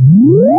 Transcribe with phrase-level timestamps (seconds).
[0.00, 0.57] Woo!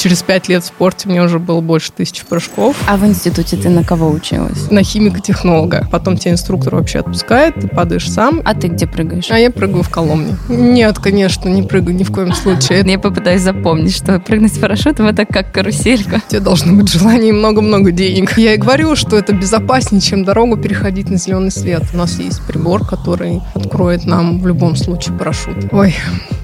[0.00, 2.74] Через пять лет в спорте мне уже было больше тысячи прыжков.
[2.88, 4.70] А в институте ты на кого училась?
[4.70, 5.86] На химико-технолога.
[5.92, 8.40] Потом тебя инструктор вообще отпускает, ты падаешь сам.
[8.46, 9.30] А ты где прыгаешь?
[9.30, 10.38] А я прыгаю в Коломне.
[10.48, 12.82] Нет, конечно, не прыгаю ни в коем случае.
[12.82, 16.22] Я попытаюсь запомнить, что прыгнуть с парашютом это как каруселька.
[16.26, 18.38] У тебя должно быть желание и много-много денег.
[18.38, 21.82] Я и говорю, что это безопаснее, чем дорогу переходить на зеленый свет.
[21.92, 25.66] У нас есть прибор, который откроет нам в любом случае парашют.
[25.72, 25.94] Ой,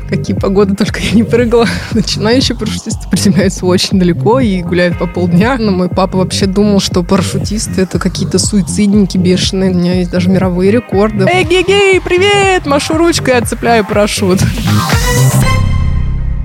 [0.09, 1.67] какие погоды только я не прыгала.
[1.93, 5.57] Начинающие парашютисты приземляются очень далеко и гуляют по полдня.
[5.59, 9.71] Но мой папа вообще думал, что парашютисты это какие-то суицидники бешеные.
[9.71, 11.27] У меня есть даже мировые рекорды.
[11.31, 12.67] Эй, гей-гей, привет!
[12.67, 14.41] Машу ручкой, отцепляю парашют.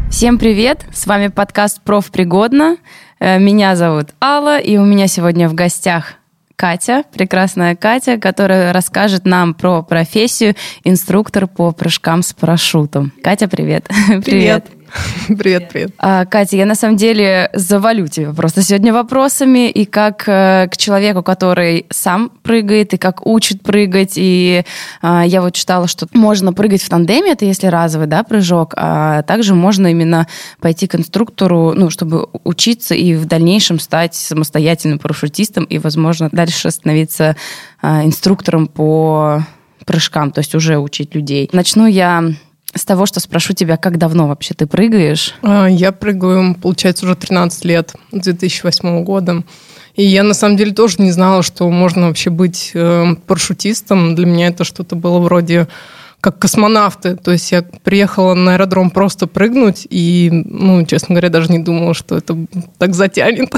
[0.10, 0.86] Всем привет!
[0.94, 2.78] С вами подкаст «Профпригодно».
[3.20, 6.16] Э, меня зовут Алла, и у меня сегодня в гостях
[6.62, 10.54] Катя, прекрасная Катя, которая расскажет нам про профессию
[10.84, 13.12] инструктор по прыжкам с парашютом.
[13.24, 13.88] Катя, привет.
[14.08, 14.24] Привет.
[14.24, 14.81] привет.
[15.28, 15.92] Привет, привет.
[15.98, 20.78] А, Катя, я на самом деле завалю тебя просто сегодня вопросами, и как э, к
[20.78, 24.64] человеку, который сам прыгает, и как учит прыгать, и
[25.02, 29.22] а, я вот читала, что можно прыгать в тандеме, это если разовый, да, прыжок, а
[29.24, 30.28] также можно именно
[30.60, 36.70] пойти к инструктору, ну, чтобы учиться и в дальнейшем стать самостоятельным парашютистом и, возможно, дальше
[36.72, 37.36] становиться
[37.82, 39.44] а, инструктором по
[39.86, 41.50] прыжкам, то есть уже учить людей.
[41.54, 42.24] Начну я
[42.74, 45.36] с того, что спрошу тебя, как давно вообще ты прыгаешь?
[45.42, 49.44] А, я прыгаю, получается, уже 13 лет, с 2008 года.
[49.96, 54.16] И я на самом деле тоже не знала, что можно вообще быть э, парашютистом.
[54.16, 55.68] Для меня это что-то было вроде
[56.22, 57.16] как космонавты.
[57.16, 61.96] То есть я приехала на аэродром просто прыгнуть, и, ну, честно говоря, даже не думала,
[61.96, 62.38] что это
[62.78, 63.50] так затянет.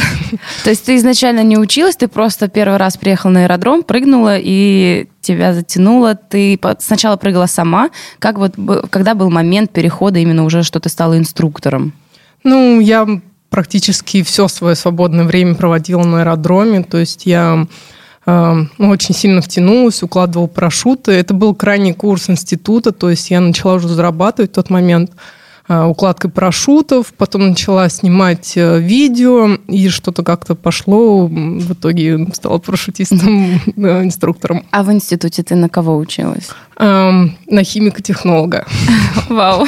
[0.64, 5.08] То есть ты изначально не училась, ты просто первый раз приехала на аэродром, прыгнула, и
[5.20, 6.16] тебя затянуло.
[6.16, 7.90] Ты сначала прыгала сама.
[8.20, 8.56] Как вот,
[8.90, 11.94] когда был момент перехода именно уже, что ты стала инструктором?
[12.46, 13.06] Ну, я
[13.50, 16.84] практически все свое свободное время проводила на аэродроме.
[16.84, 17.68] То есть я
[18.26, 21.12] очень сильно втянулась, укладывал парашюты.
[21.12, 25.12] Это был крайний курс института, то есть я начала уже зарабатывать в тот момент
[25.68, 31.28] э, укладкой парашютов, потом начала снимать э, видео, и что-то как-то пошло.
[31.28, 34.66] В итоге стала парашютистом, инструктором.
[34.72, 36.50] А в институте ты на кого училась?
[36.78, 38.66] Эм, на химико-технолога.
[39.30, 39.68] Вау.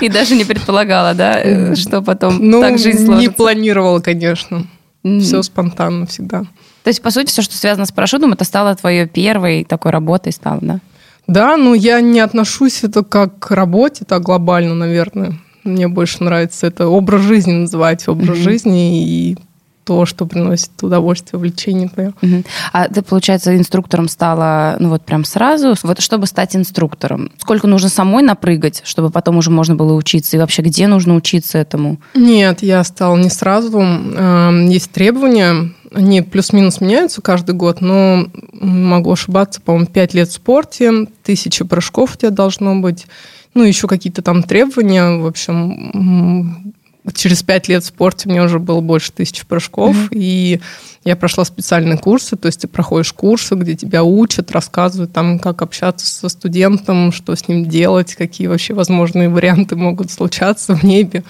[0.00, 3.20] И даже не предполагала, да, э, что потом ну, так жизнь сложится?
[3.20, 4.66] не планировала, конечно.
[5.04, 6.44] Все спонтанно всегда.
[6.84, 10.32] То есть, по сути, все, что связано с парашютом, это стало твоей первой такой работой,
[10.32, 10.80] стало, да?
[11.26, 15.38] Да, но я не отношусь это как к работе, так глобально, наверное.
[15.64, 18.42] Мне больше нравится это образ жизни называть, образ mm-hmm.
[18.42, 19.38] жизни и
[19.84, 22.14] то, что приносит удовольствие, влечение твое.
[22.22, 22.44] Угу.
[22.72, 27.30] А ты, получается, инструктором стала, ну вот прям сразу, вот чтобы стать инструктором?
[27.38, 30.36] Сколько нужно самой напрыгать, чтобы потом уже можно было учиться?
[30.36, 31.98] И вообще, где нужно учиться этому?
[32.14, 33.78] Нет, я стала не сразу.
[33.78, 40.32] Эм, есть требования, они плюс-минус меняются каждый год, но могу ошибаться, по-моему, 5 лет в
[40.32, 43.06] спорте, тысяча прыжков у тебя должно быть,
[43.54, 46.74] ну, еще какие-то там требования, в общем,
[47.14, 50.08] через пять лет в спорте мне уже было больше тысячи прыжков, mm-hmm.
[50.12, 50.60] и
[51.04, 55.60] я прошла специальные курсы, то есть ты проходишь курсы, где тебя учат, рассказывают там, как
[55.60, 61.22] общаться со студентом, что с ним делать, какие вообще возможные варианты могут случаться в небе.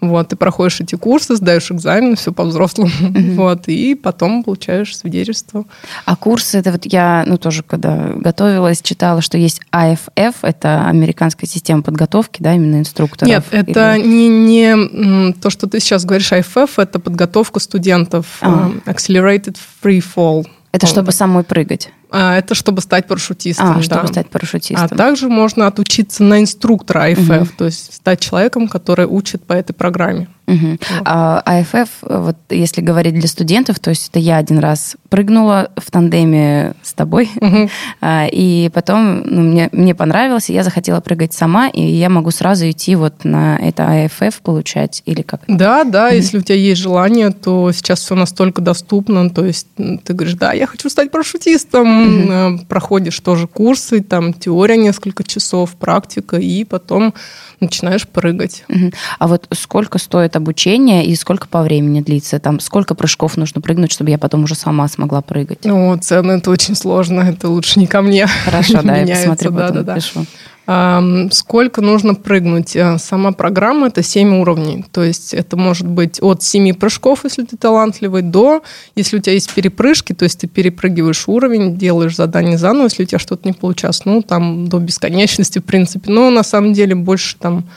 [0.00, 2.90] Вот, ты проходишь эти курсы, сдаешь экзамен, все по-взрослому.
[2.90, 3.34] Mm-hmm.
[3.34, 5.64] Вот, и потом получаешь свидетельство.
[6.04, 11.48] А курсы, это вот я, ну, тоже когда готовилась, читала, что есть AFF, это американская
[11.48, 13.28] система подготовки, да, именно инструкторов.
[13.28, 14.06] Нет, это или...
[14.06, 18.70] не, не то, что ты сейчас говоришь, AFF, это подготовка студентов, а.
[18.70, 20.46] uh, Accelerated Free Fall.
[20.72, 21.90] Это чтобы самой прыгать?
[22.10, 23.70] А, это чтобы стать парашютистом.
[23.70, 23.82] А, да.
[23.82, 24.88] чтобы стать парашютистом.
[24.90, 27.50] А также можно отучиться на инструктора IFF, угу.
[27.58, 30.28] то есть стать человеком, который учит по этой программе.
[30.46, 30.66] Угу.
[30.70, 30.80] Вот.
[31.04, 35.90] А АФФ, вот если говорить для студентов, то есть это я один раз прыгнула в
[35.90, 37.68] тандеме с тобой, угу.
[38.32, 42.70] и потом ну, мне, мне понравилось, и я захотела прыгать сама, и я могу сразу
[42.70, 45.40] идти вот на это АФФ получать, или как?
[45.48, 46.14] Да, да, угу.
[46.14, 50.52] если у тебя есть желание, то сейчас все настолько доступно, то есть ты говоришь, да,
[50.52, 52.64] я хочу стать парашютистом, угу.
[52.68, 57.14] проходишь тоже курсы, там теория несколько часов, практика, и потом
[57.60, 58.64] начинаешь прыгать.
[58.68, 58.90] Угу.
[59.18, 62.38] А вот сколько стоит обучение и сколько по времени длится?
[62.38, 65.64] Там сколько прыжков нужно прыгнуть, чтобы я потом уже сама смогла прыгать?
[65.64, 68.26] Ну, цены это очень сложно, это лучше не ко мне.
[68.44, 70.26] Хорошо, да, я посмотрю, потом да, да, напишу.
[70.66, 72.74] Сколько нужно прыгнуть?
[72.74, 74.84] Э, сама программа– это 7 уровней.
[74.90, 78.64] То есть это может быть от 7 прыжков, если ты талантливый, до,
[78.96, 83.06] если у тебя есть перепрыжки, то есть ты перепрыгиваешь уровень, делаешь задание заново, если у
[83.06, 86.10] тебя что-то не получалось, ну, там, до бесконечности, в принципе.
[86.10, 87.68] Но на самом деле больше там,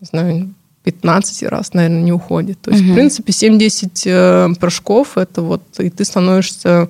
[0.00, 0.54] не знаю,
[0.84, 2.60] 15 раз, наверное, не уходит.
[2.60, 2.92] То есть, угу.
[2.92, 6.88] в принципе, 7-10 э, прыжков– это вот, и ты становишься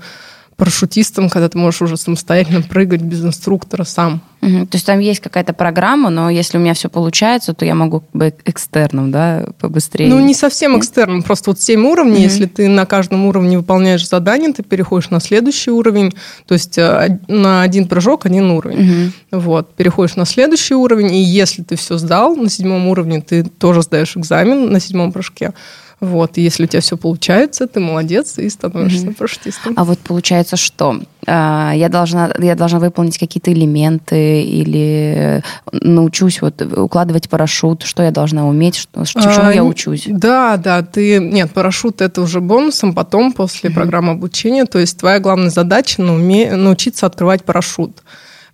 [0.59, 4.21] парашютистом, когда ты можешь уже самостоятельно прыгать без инструктора сам.
[4.43, 4.67] Угу.
[4.67, 8.01] То есть там есть какая-то программа, но если у меня все получается, то я могу
[8.01, 10.09] как бы экстерном, да, побыстрее.
[10.09, 12.15] Ну, не совсем экстерном, просто вот 7 уровней.
[12.15, 12.23] Угу.
[12.23, 16.13] Если ты на каждом уровне выполняешь задание, ты переходишь на следующий уровень.
[16.47, 19.13] То есть э, на один прыжок один уровень.
[19.31, 19.41] Угу.
[19.41, 23.83] Вот, переходишь на следующий уровень, и если ты все сдал на седьмом уровне, ты тоже
[23.83, 25.53] сдаешь экзамен на седьмом прыжке.
[26.00, 29.15] Вот, и если у тебя все получается, ты молодец и становишься mm-hmm.
[29.17, 29.75] парашютистом.
[29.77, 31.00] А вот получается что?
[31.27, 35.43] А, я должна, я должна выполнить какие-то элементы или
[35.73, 40.05] научусь вот укладывать парашют, что я должна уметь, что, чему а, я учусь?
[40.06, 41.19] Да, да, ты...
[41.19, 43.75] Нет, парашют это уже бонусом потом, после mm-hmm.
[43.75, 44.67] программы обучения.
[44.67, 48.05] То есть твоя главная задача науме, научиться открывать парашют.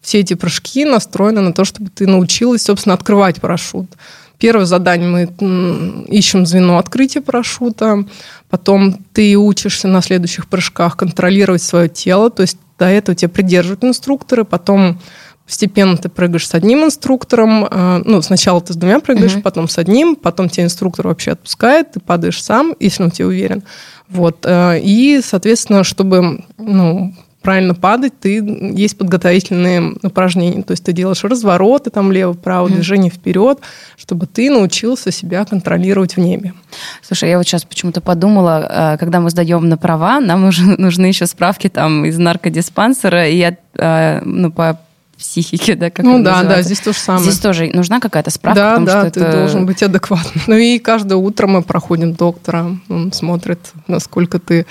[0.00, 3.91] Все эти прыжки настроены на то, чтобы ты научилась, собственно, открывать парашют.
[4.38, 8.04] Первое задание мы ищем звено открытия парашюта,
[8.50, 13.84] потом ты учишься на следующих прыжках контролировать свое тело, то есть до этого тебя придерживают
[13.84, 15.00] инструкторы, потом
[15.46, 19.42] постепенно ты прыгаешь с одним инструктором, э, ну, сначала ты с двумя прыгаешь, uh-huh.
[19.42, 23.62] потом с одним, потом тебя инструктор вообще отпускает, ты падаешь сам, если он тебе уверен.
[24.08, 24.38] Вот.
[24.44, 27.14] Э, и, соответственно, чтобы ну,
[27.44, 28.43] правильно падать, ты
[28.75, 30.62] есть подготовительные упражнения.
[30.62, 32.73] То есть ты делаешь развороты там лево-право, mm-hmm.
[32.73, 33.58] движение вперед,
[33.96, 36.55] чтобы ты научился себя контролировать в небе.
[37.02, 41.06] Слушай, я вот сейчас почему-то подумала, а, когда мы сдаем на права, нам уже нужны
[41.06, 44.81] еще справки там из наркодиспансера и от, а, ну, по
[45.19, 46.56] психике, да, как Ну да, называется.
[46.56, 47.25] да, здесь то же самое.
[47.25, 49.37] Здесь тоже нужна какая-то справка, да, потому да, что ты это...
[49.38, 50.44] должен быть адекватным.
[50.46, 54.67] Ну и каждое утро мы проходим доктора, он смотрит, насколько ты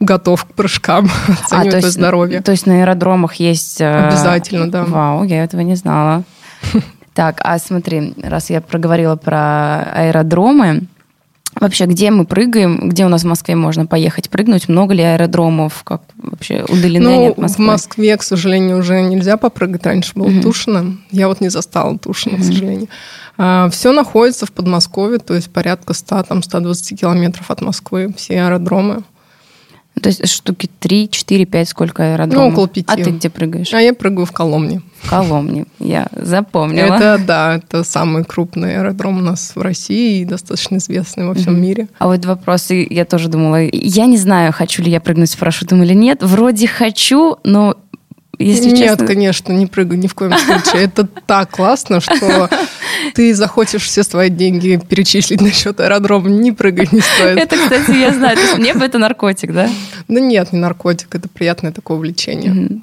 [0.00, 2.40] готов к прыжкам, оценивает а, то есть, здоровье.
[2.40, 3.80] То есть на аэродромах есть...
[3.80, 4.84] Э, Обязательно, да.
[4.84, 6.24] Вау, я этого не знала.
[7.14, 10.88] Так, а смотри, раз я проговорила про аэродромы,
[11.60, 14.68] Вообще, где мы прыгаем, где у нас в Москве можно поехать прыгнуть?
[14.68, 15.84] Много ли аэродромов?
[15.84, 17.64] Как вообще удалены ну, от Москвы?
[17.64, 19.86] в Москве, к сожалению, уже нельзя попрыгать.
[19.86, 20.40] Раньше было угу.
[20.40, 20.98] Тушино.
[21.10, 22.42] Я вот не застала Тушино, угу.
[22.42, 22.88] к сожалению.
[23.38, 28.42] А, все находится в Подмосковье, то есть порядка 100, там, 120 километров от Москвы, все
[28.42, 29.04] аэродромы.
[30.04, 32.48] То есть штуки 3, 4, 5, сколько аэродромов?
[32.48, 32.84] Ну, около 5.
[32.88, 33.72] А ты где прыгаешь?
[33.72, 34.82] А я прыгаю в Коломне.
[35.00, 36.94] В Коломне, я запомнила.
[36.94, 41.54] Это, да, это самый крупный аэродром у нас в России и достаточно известный во всем
[41.54, 41.58] mm-hmm.
[41.58, 41.88] мире.
[41.98, 45.82] А вот вопрос, я тоже думала, я не знаю, хочу ли я прыгнуть с парашютом
[45.82, 46.22] или нет.
[46.22, 47.78] Вроде хочу, но
[48.38, 49.06] если Нет, честно...
[49.06, 50.84] конечно, не прыгай ни в коем случае.
[50.84, 52.48] Это так классно, что
[53.14, 56.28] ты захочешь все свои деньги перечислить на счет аэродрома.
[56.28, 57.38] Не прыгай, не стоит.
[57.38, 58.38] Это, кстати, я знаю.
[58.58, 59.70] Небо– это наркотик, да?
[60.08, 61.14] Да нет, не наркотик.
[61.14, 62.80] Это приятное такое увлечение.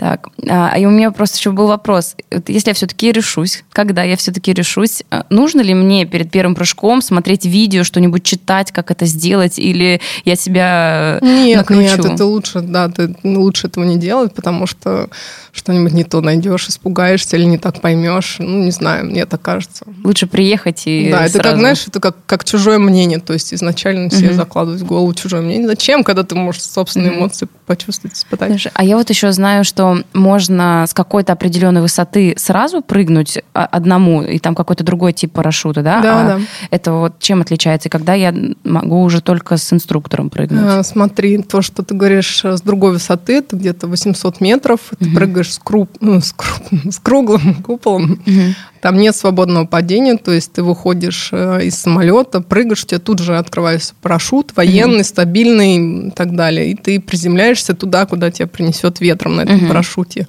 [0.00, 2.16] Так, а, и у меня просто еще был вопрос.
[2.48, 7.02] Если я все-таки решусь, когда я все-таки решусь, а, нужно ли мне перед первым прыжком
[7.02, 11.82] смотреть видео, что-нибудь читать, как это сделать, или я себя Нет, накручу?
[11.82, 15.10] нет, это лучше, да, ты лучше этого не делать, потому что
[15.52, 18.36] что-нибудь не то найдешь, испугаешься или не так поймешь.
[18.38, 19.84] Ну, не знаю, мне так кажется.
[20.02, 24.08] Лучше приехать и Да, это как, знаешь, это как, как чужое мнение, то есть изначально
[24.08, 24.34] все угу.
[24.34, 25.66] закладывать в голову чужое мнение.
[25.66, 27.20] Зачем, когда ты можешь собственные угу.
[27.20, 28.48] эмоции почувствовать, испытать?
[28.48, 34.22] Слушай, а я вот еще знаю, что можно с какой-то определенной высоты сразу прыгнуть одному,
[34.22, 36.00] и там какой-то другой тип парашюта, да?
[36.00, 36.40] Да, а да.
[36.70, 37.88] Это вот чем отличается?
[37.88, 38.34] И когда я
[38.64, 40.62] могу уже только с инструктором прыгнуть?
[40.64, 45.04] А, смотри, то, что ты говоришь с другой высоты, это где-то 800 метров, угу.
[45.04, 48.54] ты прыгаешь с, круп, ну, с, круп, с круглым куполом, угу.
[48.80, 53.18] Там нет свободного падения, то есть ты выходишь э, из самолета, прыгаешь, у тебя тут
[53.18, 55.04] же открывается парашют, военный, угу.
[55.04, 59.66] стабильный и так далее, и ты приземляешься туда, куда тебя принесет ветром на этом угу.
[59.66, 60.26] парашюте.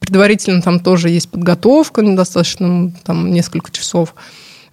[0.00, 4.14] Предварительно там тоже есть подготовка, недостаточно там несколько часов.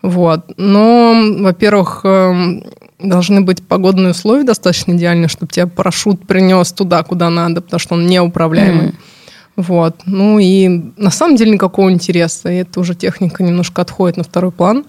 [0.01, 0.51] Вот.
[0.57, 2.65] Но, во-первых, эм,
[2.99, 7.95] должны быть погодные условия достаточно идеальные, чтобы тебя парашют принес туда, куда надо, потому что
[7.95, 8.87] он неуправляемый.
[8.87, 8.95] Mm.
[9.61, 10.01] Вот.
[10.05, 12.49] Ну и на самом деле никакого интереса.
[12.49, 14.85] И это уже техника немножко отходит на второй план.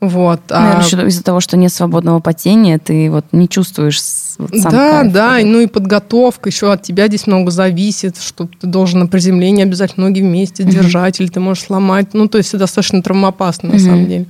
[0.00, 0.40] Вот.
[0.50, 1.08] Наверное, а...
[1.08, 4.00] из-за того, что нет свободного потения, ты вот не чувствуешь
[4.38, 8.48] вот сам Да, кайф, да, ну и подготовка еще от тебя здесь много зависит, что
[8.60, 11.24] ты должен на приземлении обязательно ноги вместе держать, mm-hmm.
[11.24, 12.14] или ты можешь сломать.
[12.14, 13.78] Ну, то есть это достаточно травмоопасно, на mm-hmm.
[13.78, 14.26] самом деле.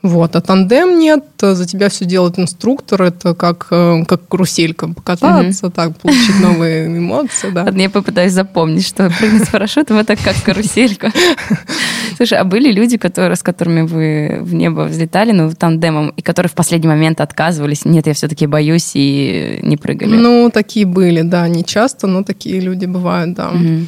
[0.00, 0.36] Вот.
[0.36, 5.74] А тандем нет, за тебя все делает инструктор, это как, э, как каруселька, покататься, угу.
[5.74, 7.64] так, получить новые эмоции, да.
[7.64, 11.10] Ладно, я попытаюсь запомнить, что прыгнуть с парашютом это как каруселька.
[12.16, 16.50] Слушай, а были люди, которые, с которыми вы в небо взлетали, ну, тандемом, и которые
[16.50, 17.84] в последний момент отказывались?
[17.84, 20.14] Нет, я все-таки боюсь и не прыгали.
[20.14, 23.48] Ну, такие были, да, не часто, но такие люди бывают, да.
[23.48, 23.86] Угу.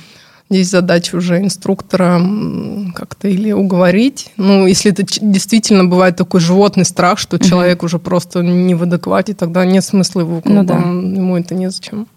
[0.51, 2.21] Здесь задача уже инструктора
[2.95, 4.33] как-то или уговорить.
[4.37, 9.35] Ну, если это действительно бывает такой животный страх, что человек уже просто не в адеквате,
[9.35, 10.43] тогда нет смысла его.
[10.45, 10.75] Ну, да.
[10.75, 12.09] Ему это незачем.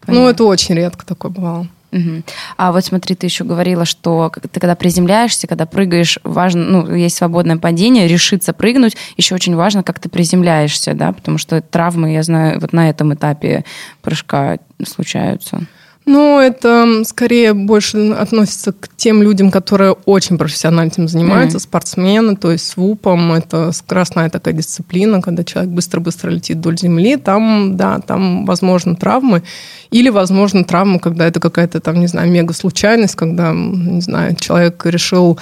[0.00, 0.24] Понятно.
[0.24, 1.68] Ну, это очень редко такое бывало.
[1.92, 2.22] Угу.
[2.56, 7.16] А вот смотри, ты еще говорила, что ты когда приземляешься, когда прыгаешь, важно, ну, есть
[7.16, 12.22] свободное падение, решиться прыгнуть, еще очень важно, как ты приземляешься, да, потому что травмы, я
[12.22, 13.64] знаю, вот на этом этапе
[14.02, 15.66] прыжка случаются.
[16.10, 21.62] Ну, это скорее больше относится к тем людям, которые очень профессионально этим занимаются, mm-hmm.
[21.62, 27.14] спортсмены, то есть с ВУПом, это скоростная такая дисциплина, когда человек быстро-быстро летит вдоль земли,
[27.14, 29.44] там, да, там возможны травмы,
[29.92, 34.84] или, возможно, травмы, когда это какая-то там, не знаю, мега случайность, когда, не знаю, человек
[34.86, 35.38] решил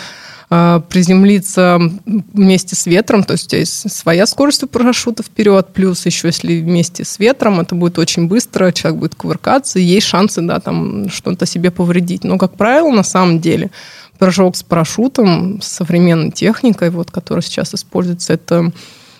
[0.49, 6.07] приземлиться вместе с ветром, то есть у тебя есть своя скорость у парашюта вперед, плюс
[6.07, 10.41] еще если вместе с ветром, это будет очень быстро, человек будет кувыркаться, и есть шансы,
[10.41, 12.25] да, там что-то себе повредить.
[12.25, 13.71] Но, как правило, на самом деле,
[14.19, 18.73] прыжок с парашютом, с современной техникой, вот, которая сейчас используется, это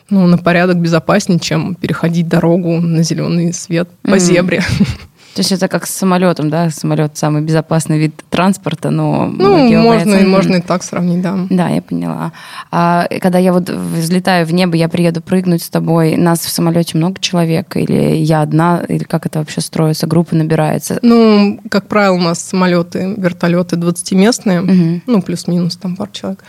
[0.09, 4.19] ну, на порядок безопаснее, чем переходить дорогу на зеленый свет по mm-hmm.
[4.19, 4.65] зебре.
[5.39, 6.69] То есть это как с самолетом, да?
[6.69, 9.27] Самолет самый безопасный вид транспорта, но...
[9.27, 10.27] Ну, можно, боятся...
[10.27, 11.39] можно и так сравнить, да.
[11.49, 12.33] Да, я поняла.
[12.73, 16.99] А когда я вот взлетаю в небо, я приеду прыгнуть с тобой, нас в самолете
[16.99, 17.77] много человек?
[17.77, 18.83] Или я одна?
[18.89, 20.09] Или как это вообще строится?
[20.09, 20.99] Группа набирается?
[21.03, 25.03] Ну, как правило, у нас самолеты, вертолеты 20-местные, угу.
[25.07, 26.43] ну, плюс-минус там пару человек.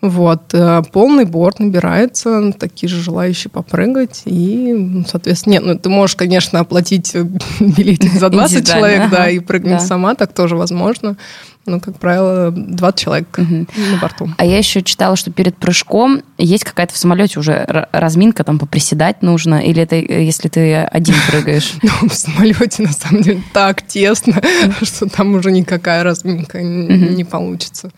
[0.00, 0.54] Вот.
[0.54, 4.22] Э, полный борт набирается, такие же желающие попрыгать.
[4.24, 7.14] И, соответственно, нет, ну ты можешь, конечно, оплатить
[7.60, 11.16] билетик за 20 человек, да, и прыгнуть сама, так тоже возможно.
[11.66, 13.66] Но, как правило, 20 человек угу.
[13.76, 14.30] на борту.
[14.38, 19.22] А я еще читала, что перед прыжком есть какая-то в самолете уже разминка, там поприседать
[19.22, 21.74] нужно, или это э, если ты один прыгаешь?
[21.82, 24.40] Ну, в самолете, на самом деле, так тесно,
[24.82, 27.90] что там уже никакая разминка не получится.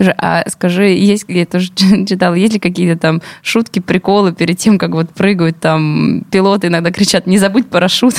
[0.00, 1.68] Слушай, а скажи, есть, я тоже
[2.08, 6.90] читала, есть ли какие-то там шутки, приколы перед тем, как вот прыгают там пилоты иногда
[6.90, 8.14] кричат, не забудь парашют?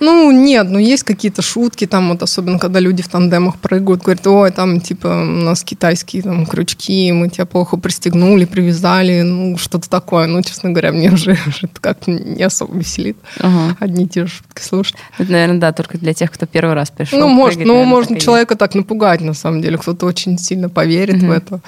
[0.00, 4.26] Ну, нет, ну есть какие-то шутки, там вот особенно, когда люди в тандемах прыгают, говорят,
[4.26, 9.88] ой, там типа у нас китайские там крючки, мы тебя плохо пристегнули, привязали, ну, что-то
[9.88, 10.26] такое.
[10.26, 13.76] Ну, честно говоря, мне уже, уже как не особо веселит ага.
[13.80, 14.96] одни и те же шутки слушать.
[15.18, 17.18] Это, наверное, да, только для тех, кто первый раз пришел.
[17.18, 18.58] Ну, может, прыгать, ну, наверное, можно человека есть.
[18.58, 21.26] так напугать, на самом деле, кто-то очень сильно поверит угу.
[21.26, 21.60] в это.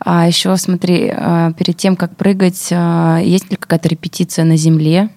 [0.00, 5.10] А еще смотри, а, перед тем, как прыгать, а, есть ли какая-то репетиция на земле?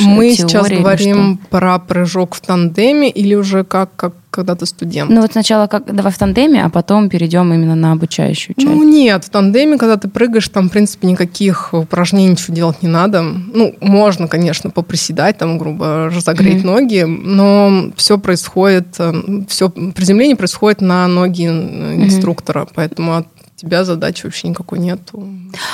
[0.00, 5.10] Мы сейчас говорим про прыжок в тандеме или уже как, как когда ты студент?
[5.10, 8.66] Ну вот сначала как, давай в тандеме, а потом перейдем именно на обучающую часть.
[8.66, 12.88] Ну нет, в тандеме, когда ты прыгаешь, там, в принципе, никаких упражнений ничего делать не
[12.88, 13.22] надо.
[13.22, 16.66] Ну, можно, конечно, поприседать, там, грубо разогреть mm-hmm.
[16.66, 22.72] ноги, но все происходит, э, все приземление происходит на ноги инструктора, mm-hmm.
[22.74, 25.28] поэтому от тебя задачи вообще никакой нету.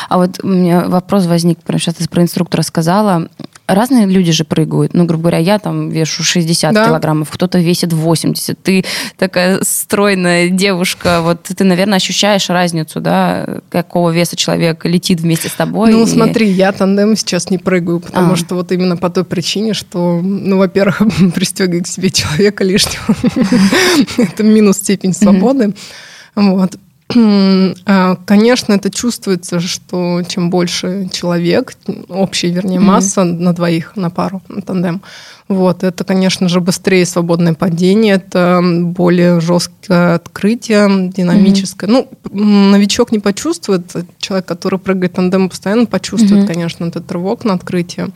[0.08, 3.28] А вот у меня вопрос возник, потому что ты про инструктора сказала.
[3.66, 4.94] Разные люди же прыгают.
[4.94, 6.86] Ну, грубо говоря, я там вешу 60 да.
[6.86, 8.60] килограммов, кто-то весит 80.
[8.60, 8.84] Ты
[9.16, 11.20] такая стройная девушка.
[11.22, 15.92] Вот ты, наверное, ощущаешь разницу, да, какого веса человек летит вместе с тобой.
[15.92, 16.06] Ну, и...
[16.06, 18.36] смотри, я тандем сейчас не прыгаю, потому а.
[18.36, 21.00] что вот именно по той причине, что, ну, во-первых,
[21.34, 23.14] пристегивать к себе человека лишнего.
[24.18, 25.74] Это минус степень свободы.
[26.34, 26.76] Вот.
[27.86, 31.74] А, конечно, это чувствуется, что чем больше человек,
[32.08, 33.38] общая, вернее, масса mm-hmm.
[33.38, 35.02] на двоих, на пару, на тандем,
[35.48, 41.90] вот, это, конечно же, быстрее свободное падение, это более жесткое открытие, динамическое.
[41.90, 42.08] Mm-hmm.
[42.30, 46.52] Ну, новичок не почувствует, человек, который прыгает тандем, постоянно почувствует, mm-hmm.
[46.52, 48.08] конечно, этот рывок на открытие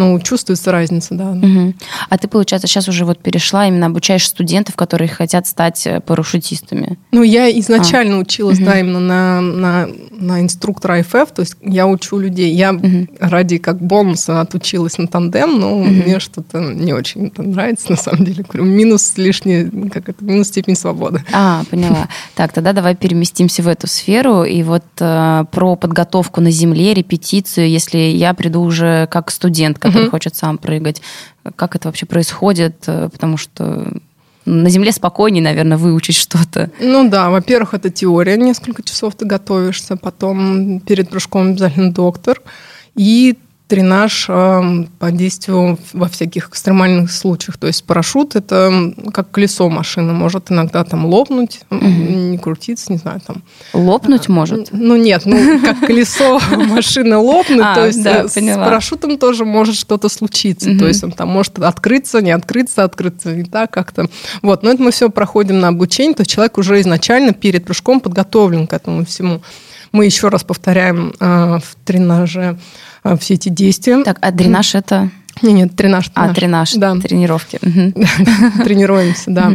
[0.00, 1.32] ну, чувствуется разница, да.
[1.32, 1.74] Угу.
[2.08, 6.98] А ты, получается, сейчас уже вот перешла, именно обучаешь студентов, которые хотят стать э, парашютистами?
[7.12, 8.20] Ну, я изначально а.
[8.20, 8.64] училась, угу.
[8.64, 12.54] да, именно на, на, на инструктора ИФФ, то есть я учу людей.
[12.54, 13.08] Я угу.
[13.18, 15.84] ради как бонуса отучилась на тандем, но угу.
[15.84, 18.44] мне что-то не очень это нравится, на самом деле.
[18.54, 21.22] Минус лишний, как это, минус степень свободы.
[21.32, 22.08] А, поняла.
[22.34, 24.44] Так, тогда давай переместимся в эту сферу.
[24.44, 30.04] И вот э, про подготовку на земле, репетицию, если я приду уже как студент, который
[30.04, 30.10] угу.
[30.10, 31.02] хочет сам прыгать.
[31.56, 32.84] Как это вообще происходит?
[32.86, 33.92] Э, потому что
[34.46, 36.70] На земле спокойнее, наверное, выучить что-то.
[36.80, 42.40] Ну да, во-первых, это теория, несколько часов ты готовишься, потом перед прыжком обязательно доктор.
[42.96, 43.36] И
[43.70, 47.56] тренаж э, по действию во всяких экстремальных случаях.
[47.56, 51.86] То есть парашют это как колесо машины, может иногда там лопнуть, угу.
[51.86, 53.44] не крутиться, не знаю, там.
[53.72, 54.68] Лопнуть а, может?
[54.72, 59.76] Ну нет, ну как колесо машины лопнуть, а, то есть э, с парашютом тоже может
[59.76, 60.76] что-то случиться.
[60.76, 64.08] То есть он там может открыться, не открыться, открыться не так как-то.
[64.42, 68.00] Вот, но это мы все проходим на обучение, то есть человек уже изначально перед прыжком
[68.00, 69.42] подготовлен к этому всему.
[69.92, 72.58] Мы еще раз повторяем э, в тренаже
[73.04, 74.02] э, все эти действия.
[74.02, 75.10] Так, а дренаж это?
[75.42, 76.10] Нет, нет, тренаж.
[76.14, 76.96] А, тренаж, да.
[76.96, 77.58] тренировки.
[78.64, 79.52] Тренируемся, да.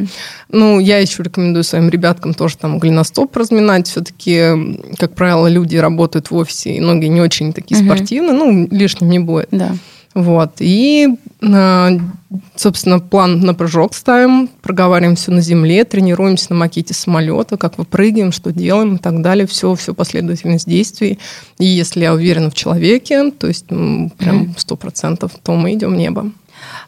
[0.50, 3.88] Ну, я еще рекомендую своим ребяткам тоже там голеностоп разминать.
[3.88, 9.10] Все-таки, как правило, люди работают в офисе, и ноги не очень такие спортивные, ну, лишним
[9.10, 9.50] не будет.
[9.52, 9.76] Да.
[10.16, 10.54] Вот.
[10.60, 11.10] И,
[11.44, 11.90] а,
[12.56, 18.32] собственно, план на прыжок ставим, проговариваем все на земле, тренируемся на макете самолета, как выпрыгиваем,
[18.32, 19.46] что делаем и так далее.
[19.46, 21.20] Все, все последовательность действий.
[21.60, 25.98] И если я уверена в человеке, то есть прям сто процентов, то мы идем в
[25.98, 26.32] небо.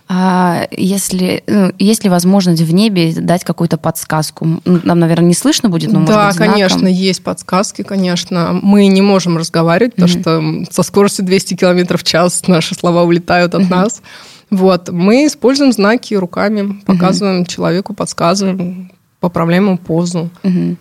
[0.10, 4.62] А если ну, есть ли возможность в небе дать какую-то подсказку?
[4.63, 8.57] Нам, наверное, не слышно будет, но да, может быть, конечно, есть подсказки, конечно.
[8.62, 10.65] Мы не можем разговаривать, потому mm-hmm.
[10.65, 13.69] что со скоростью 200 км в час наши слова улетают от mm-hmm.
[13.69, 14.01] нас.
[14.50, 17.48] Вот, мы используем знаки руками, показываем mm-hmm.
[17.50, 20.29] человеку, подсказываем, поправляем ему позу.
[20.43, 20.77] Mm-hmm.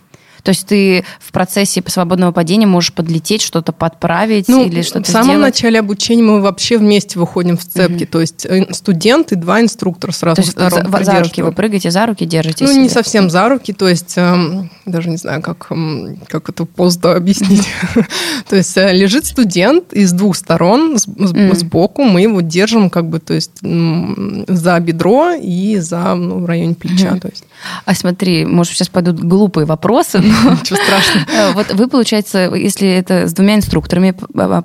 [0.47, 5.07] То есть ты в процессе свободного падения можешь подлететь, что-то подправить ну, или что-то В
[5.09, 5.41] самом сделать?
[5.55, 8.03] начале обучения мы вообще вместе выходим в цепки.
[8.03, 8.07] Mm-hmm.
[8.07, 11.91] То есть э, студент и два инструктора сразу то есть за, за руки вы прыгаете,
[11.91, 12.81] за руки держите Ну, себя.
[12.81, 13.73] не совсем за руки.
[13.73, 17.67] То есть эм, даже не знаю, как, эм, как эту позу объяснить.
[18.49, 22.05] То есть э, лежит студент из двух сторон, сбоку.
[22.05, 23.59] Мы его держим как бы, то есть
[24.47, 27.17] за бедро и за ну, в районе плеча.
[27.19, 27.43] То есть.
[27.83, 30.23] А смотри, может, сейчас пойдут глупые вопросы,
[30.59, 31.25] Ничего страшного.
[31.31, 34.15] Э, вот вы, получается, если это с двумя инструкторами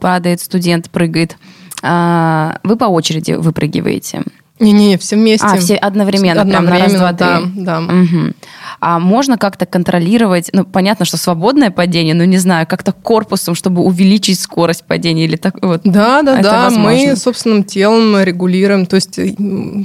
[0.00, 1.36] падает студент, прыгает,
[1.82, 4.22] а, вы по очереди выпрыгиваете.
[4.62, 5.46] Не-не, все вместе.
[5.46, 7.52] А, все одновременно, одновременно прям на раз, два, три.
[7.62, 7.94] Да, да.
[7.94, 8.32] Угу.
[8.80, 13.82] А можно как-то контролировать, ну, понятно, что свободное падение, но не знаю, как-то корпусом, чтобы
[13.82, 15.82] увеличить скорость падения или так вот?
[15.84, 16.90] Да, да, да, возможно?
[16.90, 18.86] мы собственным телом регулируем.
[18.86, 19.16] То есть,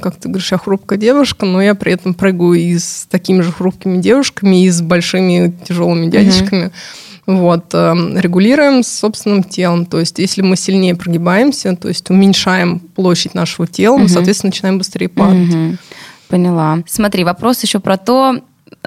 [0.01, 3.51] как ты говоришь, я хрупкая девушка, но я при этом прыгаю и с такими же
[3.51, 6.65] хрупкими девушками, и с большими тяжелыми дядечками.
[6.65, 6.73] Угу.
[7.27, 9.85] Вот, эм, регулируем с собственным телом.
[9.85, 14.03] То есть, если мы сильнее прогибаемся, то есть уменьшаем площадь нашего тела, угу.
[14.03, 15.53] мы, соответственно, начинаем быстрее падать.
[15.53, 15.77] Угу.
[16.29, 16.79] Поняла.
[16.87, 18.37] Смотри, вопрос еще про то,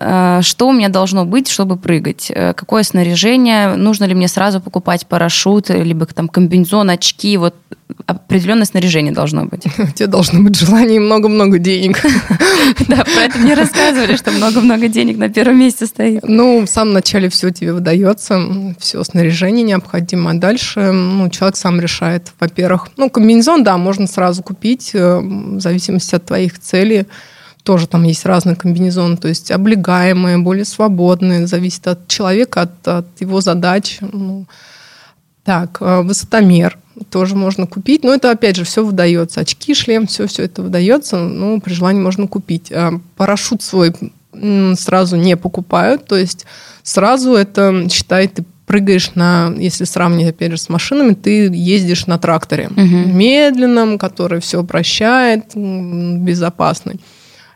[0.01, 2.33] что у меня должно быть, чтобы прыгать?
[2.35, 3.77] Э, какое снаряжение?
[3.77, 7.37] Нужно ли мне сразу покупать парашют, либо там комбинезон, очки?
[7.37, 7.55] Вот
[8.07, 9.67] определенное снаряжение должно быть.
[9.79, 12.01] У тебя должно быть желание и много-много денег.
[12.89, 16.23] Да, про это мне рассказывали, что много-много денег на первом месте стоит.
[16.27, 18.41] Ну, в самом начале все тебе выдается,
[18.79, 20.31] все снаряжение необходимо.
[20.31, 22.33] А дальше ну, человек сам решает.
[22.39, 27.07] Во-первых, ну, комбинезон, да, можно сразу купить, э, в зависимости от твоих целей
[27.63, 33.21] тоже там есть разные комбинезоны, то есть облегаемые, более свободные, зависит от человека, от, от
[33.21, 33.99] его задач.
[34.01, 34.47] Ну,
[35.45, 36.79] так, э, высотомер
[37.11, 39.41] тоже можно купить, но это опять же все выдается.
[39.41, 42.71] Очки, шлем, все, все это выдается, ну, при желании можно купить.
[42.73, 43.95] А парашют свой
[44.33, 46.47] сразу не покупают, то есть
[46.83, 52.19] сразу это, считай, ты прыгаешь на, если сравнить опять же с машинами, ты ездишь на
[52.19, 52.81] тракторе угу.
[52.81, 57.01] медленном, который все прощает, безопасный.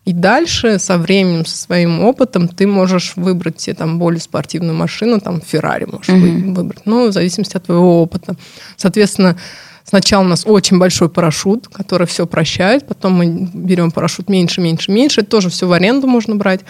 [0.04, 5.18] И дальше со временем, со своим опытом ты можешь выбрать себе там более спортивную машину,
[5.18, 6.54] там Феррари можешь mm-hmm.
[6.54, 8.36] выбрать, ну, в зависимости от твоего опыта.
[8.76, 9.38] Соответственно,
[9.82, 14.92] сначала у нас очень большой парашют, который все прощает, потом мы берем парашют меньше, меньше,
[14.92, 16.60] меньше, это тоже все в аренду можно брать.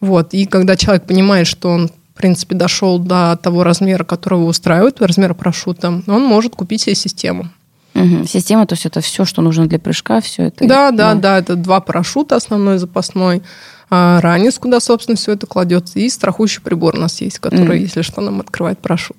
[0.00, 0.34] Вот.
[0.34, 5.00] И когда человек понимает, что он в принципе, дошел до того размера, который его устраивает,
[5.00, 7.48] размера парашюта, он может купить себе систему.
[7.94, 8.26] Угу.
[8.26, 10.66] Система, то есть это все, что нужно для прыжка, все это.
[10.66, 13.42] Да, да, да, да это два парашюта, основной запасной,
[13.90, 17.82] а, ранец, куда, собственно, все это кладется, и страхующий прибор у нас есть, который, mm.
[17.82, 19.18] если что, нам открывает парашют.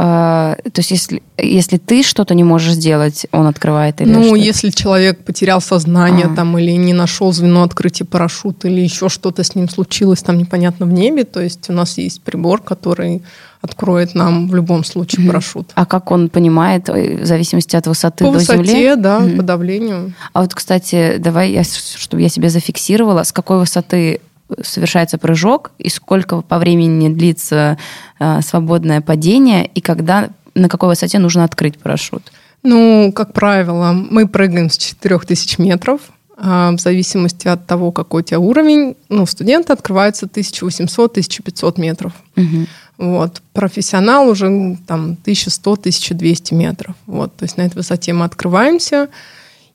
[0.00, 4.70] А, то есть если, если ты что-то не можешь сделать, он открывает или Ну, если
[4.70, 6.36] человек потерял сознание а.
[6.36, 10.86] там или не нашел звено открытия парашюта, или еще что-то с ним случилось там непонятно
[10.86, 13.24] в небе, то есть у нас есть прибор, который
[13.60, 15.32] откроет нам в любом случае угу.
[15.32, 15.72] парашют.
[15.74, 18.94] А как он понимает, э, в зависимости от высоты по до высоте, земли?
[18.96, 19.38] да, угу.
[19.38, 20.12] по давлению.
[20.32, 24.20] А вот, кстати, давай, я, чтобы я себе зафиксировала, с какой высоты
[24.62, 27.78] совершается прыжок и сколько по времени длится
[28.18, 32.32] э, свободное падение и когда на какой высоте нужно открыть парашют?
[32.62, 36.00] Ну, как правило, мы прыгаем с 4000 метров,
[36.36, 42.12] А в зависимости от того, какой у тебя уровень, ну, студента открывается 1800-1500 метров.
[42.36, 42.66] Мгм.
[42.98, 43.42] Вот.
[43.52, 46.94] Профессионал уже там 1100-1200 метров.
[47.06, 47.34] Вот.
[47.36, 49.08] То есть на этой высоте мы открываемся.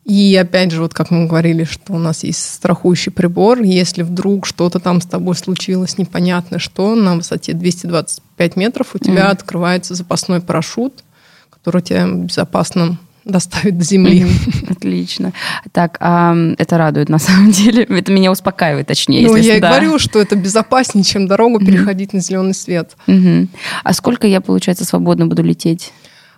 [0.06, 3.62] И опять же, вот как мы говорили, что у нас есть страхующий прибор.
[3.62, 9.24] Если вдруг что-то там с тобой случилось непонятно что, на высоте 225 метров у тебя
[9.24, 9.32] Мгм.
[9.32, 11.04] открывается запасной парашют,
[11.50, 14.26] который тебя безопасно доставит до земли.
[14.70, 15.32] Отлично.
[15.72, 17.84] Так, а, это радует на самом деле.
[17.90, 19.26] Это меня успокаивает, точнее.
[19.26, 19.70] Ну, если я и да.
[19.70, 22.98] говорю, что это безопаснее, чем дорогу переходить на зеленый свет.
[23.08, 23.48] Мгм.
[23.84, 25.94] А сколько я, получается, свободно буду лететь?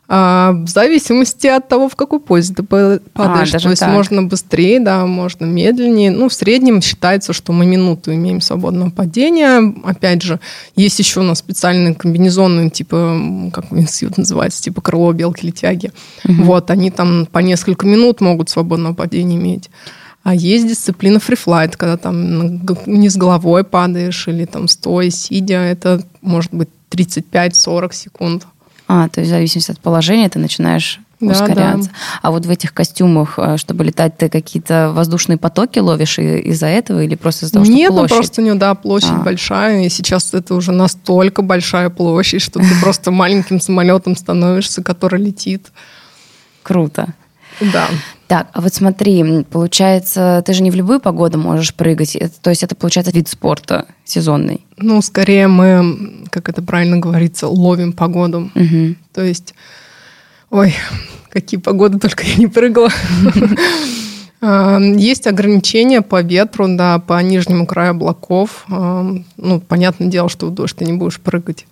[0.07, 3.51] А, в зависимости от того, в какой позе ты па- падаешь.
[3.51, 3.91] даже То есть так.
[3.91, 6.11] можно быстрее, да, можно медленнее.
[6.11, 9.73] Ну, в среднем считается, что мы минуту имеем свободного падения.
[9.83, 10.39] Опять же,
[10.75, 15.91] есть еще у нас специальные комбинезоны, типа, как институт называется, типа крыло белки-летяги.
[16.23, 16.43] Мгм.
[16.43, 19.71] Вот, они там по несколько минут могут свободного падения иметь.
[20.23, 26.03] А есть дисциплина фрифлайт, когда там г- вниз головой падаешь или там стоя, сидя, это
[26.21, 28.45] может быть 35-40 секунд.
[28.87, 31.89] А, то есть в зависимости от положения ты начинаешь Да, ускоряться.
[32.21, 37.03] А вот в этих костюмах, э, чтобы летать, ты какие-то воздушные потоки ловишь из-за этого
[37.03, 38.17] или просто из-за того, Нет, что ну площадь?
[38.17, 39.23] просто у него, да, площадь А.
[39.23, 45.19] большая, и сейчас это уже настолько большая площадь, что ты просто маленьким самолетом становишься, который
[45.21, 45.71] летит.
[46.63, 47.13] Круто.
[47.61, 47.87] Да.
[48.27, 52.49] Так, а вот смотри, получается, ты же не в любую погоду можешь прыгать, это- то
[52.49, 54.65] есть это получается вид спорта сезонный.
[54.77, 58.49] Ну, скорее мы, как это правильно говорится, ловим погоду.
[58.55, 58.97] Мгм.
[59.13, 59.53] То есть,
[60.49, 60.73] ой,
[61.29, 62.89] какие погоды только я не прыгала.
[64.41, 68.65] А, Есть ограничения по ветру, да, по нижнему краю облаков.
[68.69, 69.03] А,
[69.37, 71.65] Ну, понятное дело, что в дождь ты не будешь прыгать.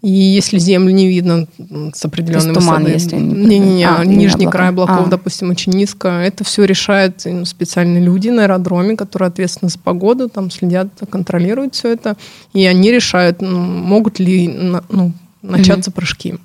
[0.00, 1.48] И если землю не видно
[1.92, 4.00] с определенной туман, высоты, если не не-не-не, прыгать.
[4.00, 4.58] А, не нижний облака.
[4.58, 5.10] край облаков, А.
[5.10, 10.28] допустим, очень низко, это все решают ну, специальные люди на аэродроме, которые ответственны за погоду,
[10.28, 12.16] там следят, контролируют все это,
[12.52, 14.46] и они решают, ну, могут ли
[14.88, 16.36] ну, начаться прыжки.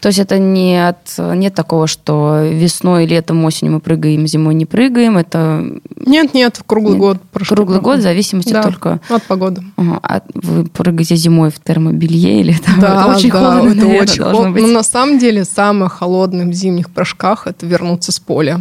[0.00, 4.66] То есть это не от, нет такого, что весной, летом, осенью мы прыгаем, зимой не
[4.66, 5.64] прыгаем, это
[5.96, 7.00] Нет, нет, круглый Нет.
[7.00, 9.00] год прыжки круглый год в зависимости Да, только...
[9.08, 9.62] от погоды.
[9.76, 13.76] Ага, а вы прыгаете зимой в термобелье или там Да, это очень да, холодно, это
[13.80, 14.50] наверное, очень холодно.
[14.52, 14.62] быть.
[14.62, 18.60] Но на самом деле самое холодное в зимних прыжках это вернуться с поля.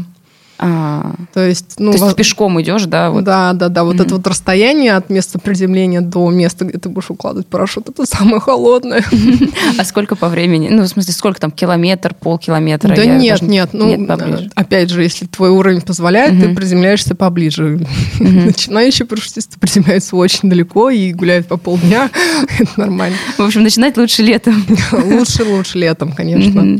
[0.64, 3.10] А, То есть, ну, то есть во- пешком идешь, да?
[3.10, 3.24] Вот.
[3.24, 3.84] Да, да, да.
[3.84, 4.04] Вот Мгм.
[4.06, 8.40] это вот расстояние от места приземления до места, где ты будешь укладывать парашют, это самое
[8.40, 9.04] холодное.
[9.80, 10.68] А сколько по времени?
[10.70, 12.96] Ну, в смысле, сколько там, километр, полкилометра?
[12.96, 13.70] Да нет, нет.
[13.74, 14.52] Ну, поближе.
[14.54, 17.80] опять же, если твой уровень позволяет, ты приземляешься поближе.
[18.20, 22.10] Начинающие парашютисты приземляются очень далеко и гуляют по полдня.
[22.60, 23.18] Это нормально.
[23.38, 24.64] В общем, начинать лучше летом.
[24.92, 26.80] Лучше, лучше летом, конечно.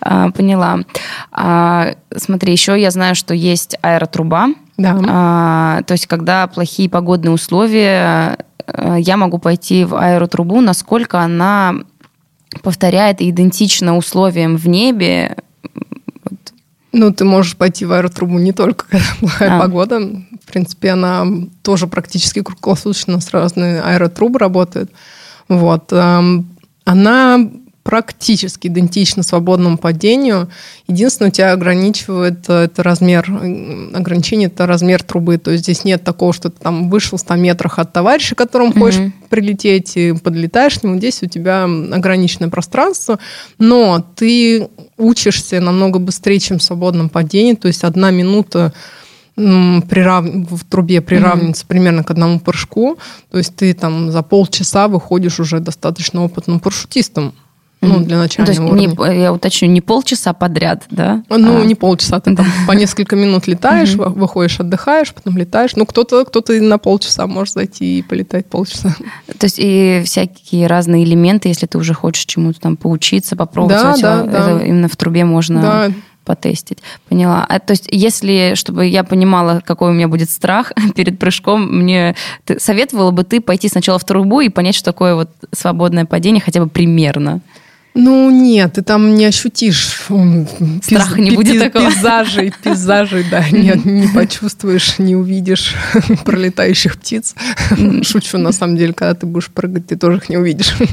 [0.00, 0.80] А, Поняла.
[1.32, 4.48] А, Смотри, еще я знаю, что есть аэротруба.
[4.76, 4.98] Да.
[5.08, 11.74] А, То есть, когда плохие погодные условия, э, я могу пойти в аэротрубу, насколько она
[12.62, 15.36] повторяет и идентична условиям в небе.
[16.24, 16.38] Вот.
[16.92, 19.60] Ну, ты можешь пойти в аэротрубу не только когда плохая А.
[19.60, 20.00] погода.
[20.00, 21.24] В принципе, она
[21.62, 24.90] тоже практически круглосуточно с разные аэротрубы работает.
[25.48, 25.92] Вот.
[25.92, 26.48] эм,
[26.84, 27.38] Она
[27.82, 30.48] практически идентична свободному падению.
[30.86, 33.26] Единственное, у тебя ограничивает э, это размер,
[33.94, 35.38] ограничение это размер трубы.
[35.38, 38.70] То есть здесь нет такого, что ты там вышел в 100 метрах от товарища, которому
[38.70, 38.80] Мгм.
[38.80, 40.98] хочешь прилететь и подлетаешь к нему.
[40.98, 43.18] Здесь у тебя ограниченное пространство,
[43.58, 47.54] но ты учишься намного быстрее, чем в свободном падении.
[47.54, 48.72] То есть одна минута
[49.36, 50.24] прирав...
[50.26, 52.98] в трубе приравнивается примерно к одному прыжку.
[53.30, 57.32] То есть ты там за полчаса выходишь уже достаточно опытным парашютистом.
[57.82, 59.14] Ну, для Ну, начального то есть, уровня.
[59.14, 61.22] не, я уточню, не полчаса подряд, да?
[61.30, 65.74] Ну, А, не полчаса, ты там по несколько минут летаешь, выходишь, отдыхаешь, потом летаешь.
[65.76, 68.94] Ну, кто-то кто и на полчаса может зайти и полетать полчаса.
[69.38, 74.24] То есть и всякие разные элементы, если ты уже хочешь чему-то там поучиться, попробовать, Да,
[74.24, 74.64] да, да.
[74.64, 75.88] именно в трубе можно Да,
[76.26, 76.78] потестить.
[77.08, 77.46] Поняла.
[77.48, 82.14] А, то есть если, чтобы я понимала, какой у меня будет страх перед прыжком, мне
[82.44, 86.42] ты, советовала бы ты пойти сначала в трубу и понять, что такое вот свободное падение
[86.42, 87.40] хотя бы примерно?
[87.94, 90.06] Ну, нет, ты там не ощутишь
[90.82, 91.90] Страха пейз- не будет пейз- такого?
[91.90, 95.74] Пейзажей, пейзажей, да, нет, не почувствуешь, не увидишь
[96.24, 97.34] пролетающих птиц.
[98.02, 100.74] Шучу, на самом деле, когда ты будешь прыгать, ты тоже их не увидишь.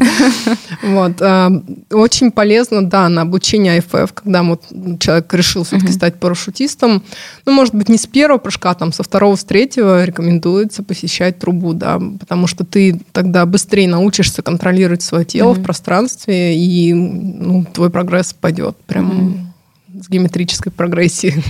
[0.84, 1.22] Вот.
[1.22, 1.50] а,
[1.92, 4.64] Очень полезно, да, на обучение АФФ, когда вот
[5.00, 7.04] человек решил все-таки стать парашютистом.
[7.46, 11.40] Ну, может быть, не с первого прыжка, а там со второго, с третьего рекомендуется посещать
[11.40, 17.66] трубу, да, потому что ты тогда быстрее научишься контролировать свое тело в пространстве, и ну,
[17.74, 19.54] твой прогресс пойдет прям
[20.00, 21.44] с геометрической прогрессией.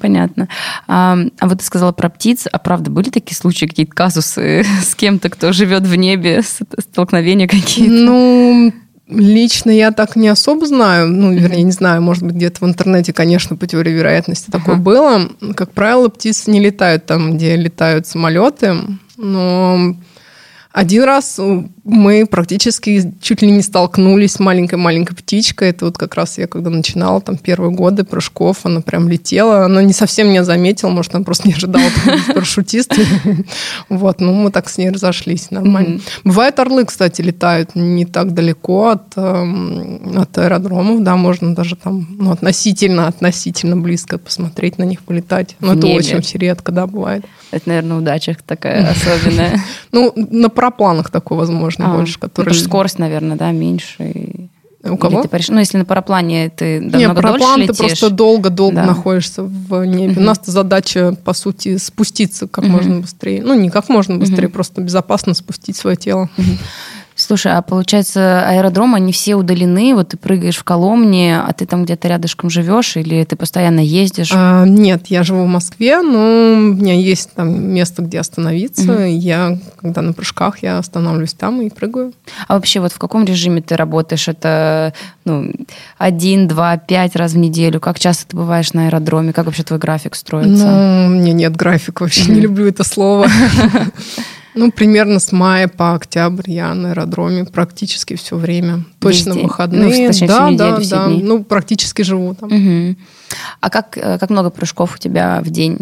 [0.00, 0.48] Понятно.
[0.88, 4.94] А, а вот ты сказала про птиц, а правда были такие случаи, какие-то казусы с
[4.94, 7.92] кем-то, кто живет в небе, столкновения какие-то?
[7.92, 8.72] Ну,
[9.08, 13.12] Лично я так не особо знаю, ну, вернее, не знаю, может быть, где-то в интернете,
[13.12, 14.52] конечно, по теории вероятности uh-huh.
[14.52, 15.28] такое было.
[15.54, 18.76] Как правило, птицы не летают там, где летают самолеты,
[19.16, 19.96] но
[20.72, 21.38] один раз
[21.84, 25.70] мы практически чуть ли не столкнулись с маленькой-маленькой птичкой.
[25.70, 29.64] Это вот как раз я когда начинала, там, первые годы прыжков, она прям летела.
[29.64, 31.84] Она не совсем меня заметила, может, она просто не ожидала
[32.28, 32.94] парашютист.
[33.88, 36.00] Вот, ну, мы так с ней разошлись, нормально.
[36.24, 42.30] Бывают орлы, кстати, летают не так далеко от, эм, аэродромов, да, можно даже там, ну,
[42.30, 45.56] относительно, относительно близко посмотреть на них, полетать.
[45.60, 47.24] Но это очень редко, да, бывает.
[47.50, 49.60] Это, наверное, удача такая особенная.
[49.90, 52.18] Ну, на парапланах такое возможно а, больше.
[52.18, 52.54] Которые...
[52.54, 54.48] скорость, наверное, да, меньше.
[54.84, 55.22] У кого?
[55.22, 58.86] Ты, ну, если на параплане ты Нет, параплан ты просто долго-долго да.
[58.86, 60.14] находишься в небе.
[60.14, 60.20] Угу.
[60.20, 62.72] У нас задача, по сути, спуститься как угу.
[62.72, 63.42] можно быстрее.
[63.44, 64.54] Ну, не как можно быстрее, угу.
[64.54, 66.28] просто безопасно спустить свое тело.
[66.36, 66.46] Угу.
[67.22, 71.84] Слушай, а получается, аэродромы, они все удалены, вот ты прыгаешь в Коломне, а ты там
[71.84, 74.32] где-то рядышком живешь или ты постоянно ездишь?
[74.34, 78.92] А, нет, я живу в Москве, но у меня есть там место, где остановиться.
[78.92, 79.02] Угу.
[79.02, 82.12] Я, когда на прыжках, я останавливаюсь там и прыгаю.
[82.48, 84.26] А вообще вот в каком режиме ты работаешь?
[84.26, 84.92] Это
[85.24, 85.52] ну,
[85.98, 87.78] один, два, пять раз в неделю?
[87.78, 89.32] Как часто ты бываешь на аэродроме?
[89.32, 90.66] Как вообще твой график строится?
[90.66, 93.28] Ну, у меня нет графика, вообще не люблю это слово.
[94.54, 98.84] Ну, примерно с мая по октябрь я на аэродроме практически все время.
[98.98, 99.42] Точно Везде.
[99.42, 99.82] выходные.
[99.82, 101.06] Ну, точнее, да, неделю, да, да.
[101.06, 101.22] Дни.
[101.22, 102.52] Ну, практически живу там.
[102.52, 102.96] Угу.
[103.60, 105.78] А как, э, как много прыжков у тебя в день?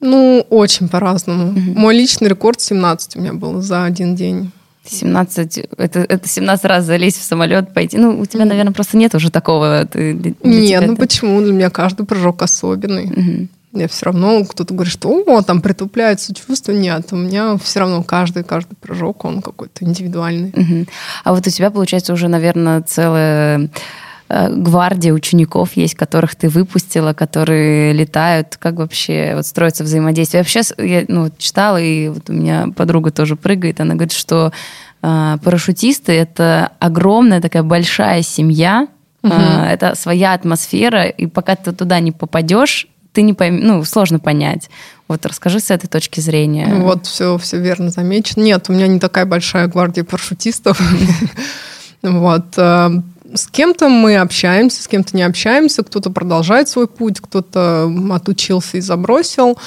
[0.00, 1.50] Ну, очень по-разному.
[1.50, 1.78] Угу.
[1.78, 4.50] Мой личный рекорд 17 у меня был за один день.
[4.86, 7.98] 17, это, это 17 раз залезть в самолет, пойти.
[7.98, 9.86] Ну, у тебя, наверное, просто нет уже такого.
[9.86, 10.96] Ты, нет, ну это...
[10.96, 11.40] почему?
[11.42, 13.04] Для меня каждый прыжок особенный.
[13.04, 13.48] Угу.
[13.72, 16.72] Я все равно, кто-то говорит, что о, там притупляется чувство.
[16.72, 20.50] Нет, у меня все равно каждый, каждый прыжок, он какой-то индивидуальный.
[20.50, 20.86] Угу.
[21.22, 23.70] А вот у тебя, получается, уже, наверное, целая
[24.28, 30.42] э, гвардия учеников есть, которых ты выпустила, которые летают, как вообще вот строится взаимодействие.
[30.42, 34.50] Вообще, я ну, вот читала, и вот у меня подруга тоже прыгает, она говорит, что
[35.00, 38.88] э, парашютисты— это огромная такая большая семья,
[39.22, 39.34] Угу.
[39.34, 43.60] Это своя атмосфера, и пока ты туда не попадешь, ты не пойм...
[43.60, 44.70] ну, сложно понять.
[45.08, 46.72] Вот расскажи с этой точки зрения.
[46.74, 48.42] Вот все, все верно замечено.
[48.42, 50.80] Нет, у меня не такая большая гвардия парашютистов.
[52.02, 52.54] Вот.
[52.56, 52.88] Э,
[53.34, 58.80] с кем-то мы общаемся, с кем-то не общаемся, кто-то продолжает свой путь, кто-то отучился и
[58.80, 59.58] забросил.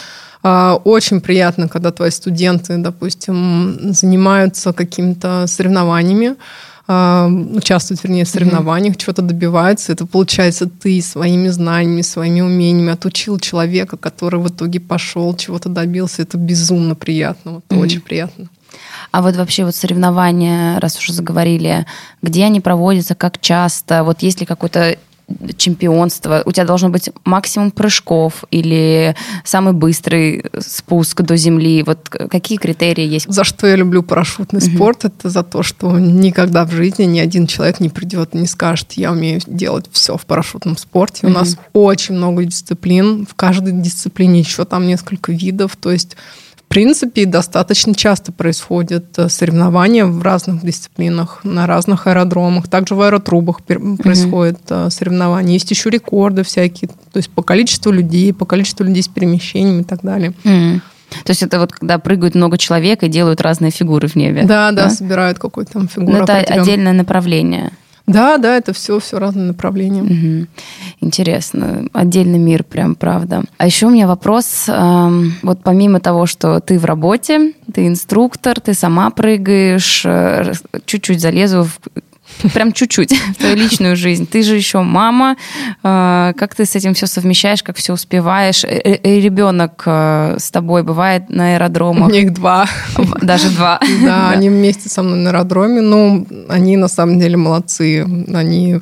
[0.44, 6.36] Э, очень приятно, когда твои студенты, допустим, занимаются какими-то соревнованиями,
[6.88, 9.00] участвуют, вернее, в соревнованиях, mm-hmm.
[9.00, 9.94] чего-то добиваются.
[9.94, 16.22] Это получается ты своими знаниями, своими умениями отучил человека, который в итоге пошел, чего-то добился.
[16.22, 17.80] Это безумно приятно, вот, mm-hmm.
[17.80, 18.50] очень приятно.
[19.12, 21.86] А вот вообще вот соревнования, раз уже заговорили,
[22.22, 24.04] где они проводятся, как часто?
[24.04, 24.98] Вот есть ли какой-то
[25.58, 31.84] чемпионство, у тебя должно быть максимум прыжков или самый быстрый спуск до земли.
[31.84, 33.32] Вот какие критерии есть?
[33.32, 34.76] За что я люблю парашютный mm-hmm.
[34.76, 38.48] спорт, это за то, что никогда в жизни ни один человек не придет и не
[38.48, 41.26] скажет, я умею делать все в парашютном спорте.
[41.26, 41.30] Mm-hmm.
[41.30, 46.16] У нас очень много дисциплин, в каждой дисциплине еще там несколько видов, то есть
[46.74, 52.68] принципе, достаточно часто происходят э, соревнования в разных дисциплинах, на разных аэродромах.
[52.68, 54.90] Также в аэротрубах происходят mm-hmm.
[54.90, 55.54] соревнования.
[55.54, 59.84] Есть еще рекорды всякие, то есть по количеству людей, по количеству людей с перемещением и
[59.84, 60.34] так далее.
[60.44, 60.82] Mm-hmm.
[61.26, 64.44] То есть это вот когда прыгают много человек и делают разные фигуры в небе.
[64.44, 66.18] Да, да, да собирают какую-то там фигуру.
[66.18, 67.72] Но это отдельное направление.
[68.06, 70.02] Да, да, это все, все разные направления.
[70.02, 70.48] Угу.
[71.02, 71.88] Интересно.
[71.94, 73.44] Отдельный мир, прям, правда.
[73.58, 74.66] А еще у меня вопрос.
[74.68, 80.54] Эм, вот помимо того, что ты в работе, ты инструктор, ты сама прыгаешь, э,
[80.86, 81.80] чуть-чуть залезу в
[82.54, 84.28] Прям чуть-чуть в твою личную жизнь.
[84.28, 85.38] Ты же еще мама.
[85.84, 88.64] А, как ты с этим все совмещаешь, как все успеваешь?
[88.64, 92.10] Э, э, и ребенок э, с тобой бывает на аэродромах?
[92.10, 92.68] У них два.
[93.22, 93.80] Даже два.
[94.04, 95.82] Да, они вместе со мной на аэродроме.
[95.82, 98.06] Ну, они на самом деле молодцы.
[98.34, 98.80] Они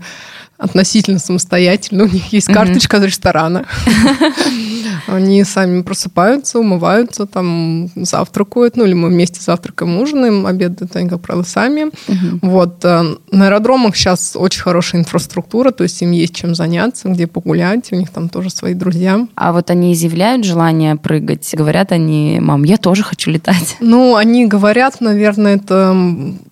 [0.58, 2.04] относительно самостоятельны.
[2.04, 3.66] У них есть карточка из ресторана.
[5.08, 11.22] Они сами просыпаются, умываются, там завтракают, ну или мы вместе завтракаем, ужинаем, обедают они, как
[11.22, 11.86] правило, сами.
[11.86, 12.40] Угу.
[12.42, 12.84] Вот.
[12.86, 17.92] Э, на аэродромах сейчас очень хорошая инфраструктура, то есть им есть чем заняться, где погулять,
[17.92, 19.28] у них там тоже свои друзья.
[19.36, 21.50] А вот они изъявляют желание прыгать?
[21.54, 23.78] Говорят они, мам, я тоже хочу летать?
[23.92, 25.94] Ну, они говорят, наверное, это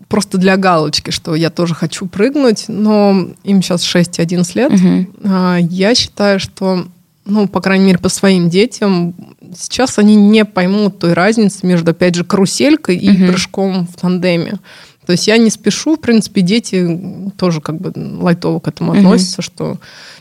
[0.10, 4.74] просто для галочки, что я тоже хочу прыгнуть, но им сейчас 6 и 11 лет.
[4.74, 5.30] Угу.
[5.70, 6.86] Я считаю, что,
[7.26, 9.14] ну, по крайней мере, по своим детям,
[9.56, 13.32] сейчас они не поймут той разницы между, опять же, каруселькой и угу.
[13.32, 14.60] прыжком в тандеме.
[15.06, 19.42] То есть я не спешу, в принципе, дети тоже как бы лайтово к этому относятся,
[19.42, 19.78] mm что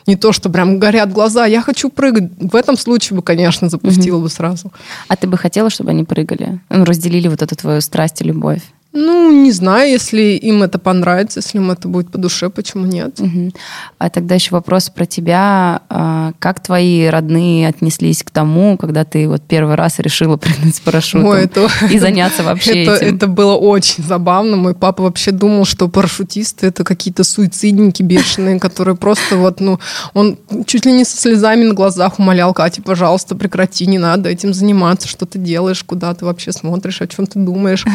[0.07, 2.31] не то, что прям горят глаза, я хочу прыгать.
[2.39, 4.73] В этом случае бы, конечно, запустила mm бы сразу.
[5.07, 6.59] А ты бы хотела, чтобы они прыгали?
[6.69, 8.63] Ну, разделили вот эту твою страсть и любовь?
[8.91, 13.19] Ну, не знаю, если им это понравится, если им это будет по душе, почему нет.
[13.19, 13.51] Угу.
[13.99, 15.81] А тогда еще вопрос про тебя.
[15.89, 20.79] А, как твои родные отнеслись к тому, когда ты вот первый раз решила прыгнуть с
[20.79, 23.15] парашютом Ой, это, и заняться вообще это, этим?
[23.17, 24.57] Это было очень забавно.
[24.57, 29.79] Мой папа вообще думал, что парашютисты это какие-то суицидники бешеные, которые просто вот, ну,
[30.15, 34.51] он чуть ли не со слезами на глазах умолял, Катя, пожалуйста, прекрати, не надо этим
[34.51, 37.85] заниматься, что ты делаешь, куда ты вообще смотришь, о чем ты думаешь.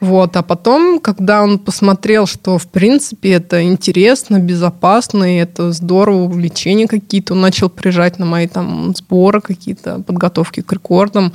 [0.00, 0.36] Вот.
[0.36, 6.86] А потом, когда он посмотрел, что, в принципе, это интересно, безопасно, и это здорово, увлечения
[6.86, 11.32] какие-то, он начал приезжать на мои там сборы какие-то, подготовки к рекордам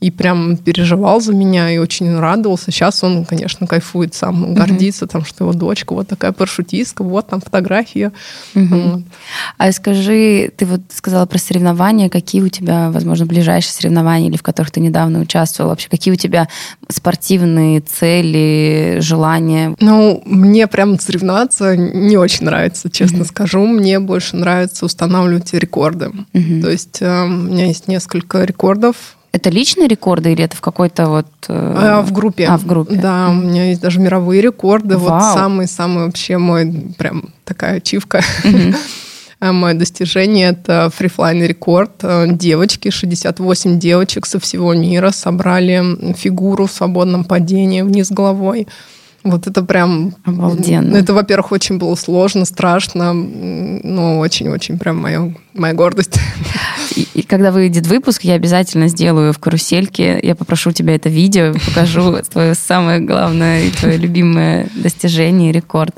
[0.00, 2.70] и прям переживал за меня и очень радовался.
[2.70, 7.28] Сейчас он, конечно, кайфует сам, он гордится, там, что его дочка вот такая парашютистка, вот
[7.28, 8.12] там фотография.
[8.54, 8.74] Угу.
[8.74, 9.02] Вот.
[9.58, 14.42] А скажи, ты вот сказала про соревнования, какие у тебя, возможно, ближайшие соревнования или в
[14.42, 15.72] которых ты недавно участвовала?
[15.72, 16.48] Вообще, какие у тебя
[16.88, 19.74] спортивные цели, желания?
[19.80, 23.26] Ну, мне прям соревноваться не очень нравится, честно угу.
[23.26, 23.66] скажу.
[23.66, 26.08] Мне больше нравится устанавливать рекорды.
[26.32, 26.62] Угу.
[26.62, 31.08] То есть э, у меня есть несколько рекордов это личные рекорды или это в какой-то
[31.08, 31.26] вот...
[31.48, 31.74] Э...
[31.76, 32.46] А, в группе.
[32.46, 32.96] А, в группе.
[32.96, 34.96] Да, у меня есть даже мировые рекорды.
[34.96, 35.20] Вау.
[35.20, 38.22] Вот самый-самый вообще мой прям такая ачивка.
[39.40, 41.92] Мое достижение– это фрифлайн рекорд.
[42.02, 48.68] Э, девочки, 68 девочек со всего мира собрали фигуру в свободном падении вниз головой.
[49.22, 50.14] Вот это прям...
[50.24, 50.96] Обалденно.
[50.96, 56.18] Это, во-первых, очень было сложно, страшно, но очень-очень прям моя, моя гордость.
[56.96, 60.18] И, когда выйдет выпуск, я обязательно сделаю в карусельке.
[60.22, 65.96] Я попрошу тебя это видео, покажу твое самое главное и твое любимое достижение, рекорд.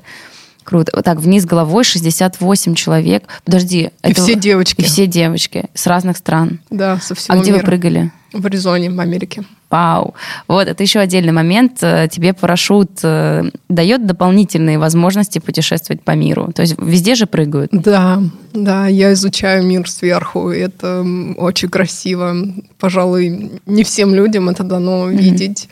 [0.64, 0.92] Круто.
[0.94, 3.24] Вот так, вниз головой 68 человек.
[3.44, 3.80] Подожди.
[3.80, 4.22] И это...
[4.22, 4.80] все девочки.
[4.80, 6.60] И все девочки с разных стран.
[6.70, 8.12] Да, со всего А где вы прыгали?
[8.32, 9.44] В Аризоне, в Америке.
[9.72, 10.14] Вау.
[10.48, 11.82] Вот, это еще отдельный момент.
[11.82, 16.52] Э, тебе парашют э, дает дополнительные возможности путешествовать по миру.
[16.54, 17.70] То есть везде же прыгают.
[17.72, 20.50] Да, да, я изучаю мир сверху.
[20.50, 21.06] Это
[21.38, 22.36] очень красиво.
[22.78, 25.16] Пожалуй, не всем людям это дано mm-hmm.
[25.16, 25.68] видеть.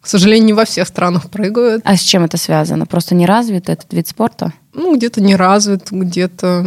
[0.00, 1.82] К сожалению, не во всех странах прыгают.
[1.84, 2.86] А с чем это связано?
[2.86, 4.52] Просто не развит этот вид спорта?
[4.74, 6.64] Ну, где-то не развит, где-то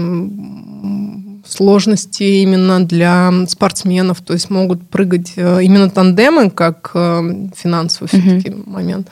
[1.44, 8.50] сложности именно для спортсменов, то есть могут прыгать э, именно тандемы, как э, финансовый все-таки
[8.50, 8.70] mm-hmm.
[8.70, 9.08] момент.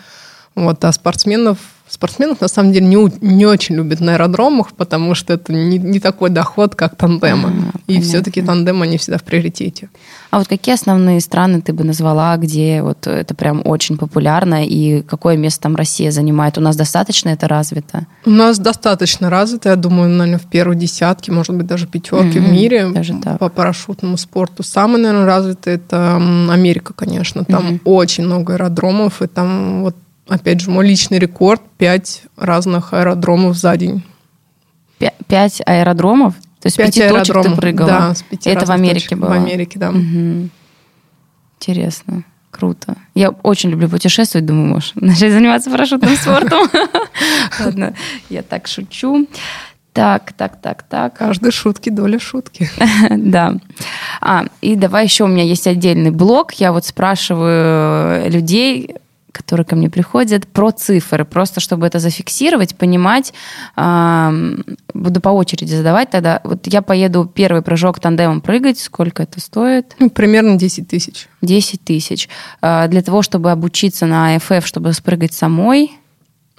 [0.56, 1.58] Вот, а спортсменов
[1.92, 6.00] Спортсменов, на самом деле, не, не очень любят на аэродромах, потому что это не, не
[6.00, 7.52] такой доход, как тандемы.
[7.74, 9.90] А, и все-таки тандемы, они всегда в приоритете.
[10.30, 15.02] А вот какие основные страны ты бы назвала, где вот это прям очень популярно, и
[15.02, 16.58] какое место там Россия занимает?
[16.58, 18.08] У нас достаточно это развито?
[18.26, 22.48] У нас достаточно развито, я думаю, наверное, в первой десятке, может быть, даже пятерке mm-hmm,
[22.48, 23.38] в мире даже так.
[23.38, 24.64] по парашютному спорту.
[24.64, 27.44] Самое, наверное, развитое это Америка, конечно.
[27.44, 27.82] Там mm-hmm.
[27.84, 29.98] очень много аэродромов, и там вот
[30.32, 34.04] опять же, мой личный рекорд– пять разных аэродромов за день.
[35.28, 36.36] Пять аэродромов?
[36.62, 37.90] То есть пять пяти точек ты прыгала?
[37.90, 39.20] Да, с пяти Это в Америке точек.
[39.20, 39.30] было?
[39.30, 39.90] В Америке, да.
[39.90, 40.50] Угу.
[41.60, 42.24] Интересно.
[42.52, 42.98] Круто.
[43.16, 46.70] Я очень люблю путешествовать, думаю, можешь начать заниматься парашютным спортом.
[47.60, 47.96] Ладно,
[48.30, 49.28] я так шучу.
[49.94, 51.18] Так, так, так, так.
[51.18, 52.70] Каждой шутки доля шутки.
[53.10, 53.56] да.
[54.22, 56.54] А, и давай еще у меня есть отдельный блок.
[56.54, 58.96] Я вот спрашиваю людей,
[59.32, 63.34] которые ко мне приходят, про цифры, просто чтобы это зафиксировать, понимать.
[63.76, 66.42] Буду по очереди задавать тогда.
[66.44, 69.96] Вот я поеду первый прыжок тандемом прыгать, сколько это стоит?
[70.00, 71.28] Ну, примерно 10 тысяч.
[71.42, 72.30] 10 тысяч.
[72.62, 75.92] А, для того, чтобы обучиться на АФФ, чтобы спрыгать самой,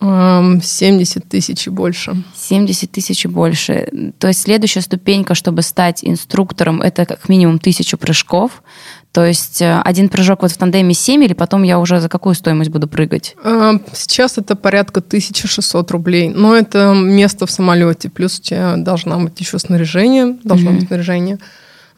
[0.03, 2.25] 70 тысяч и больше.
[2.35, 4.13] 70 тысяч и больше.
[4.19, 8.65] То есть следующая ступенька, чтобы стать инструктором, это как минимум тысячу прыжков.
[9.13, 12.35] То есть э, один прыжок вот в тандеме 7, или потом я уже за какую
[12.35, 13.37] стоимость буду прыгать?
[13.45, 16.31] А, сейчас это порядка 1600 рублей.
[16.31, 18.09] Но это место в самолете.
[18.09, 20.39] Плюс у тебя должна быть еще снаряжение.
[20.45, 20.75] Должно mm-hmm.
[20.79, 21.39] быть снаряжение.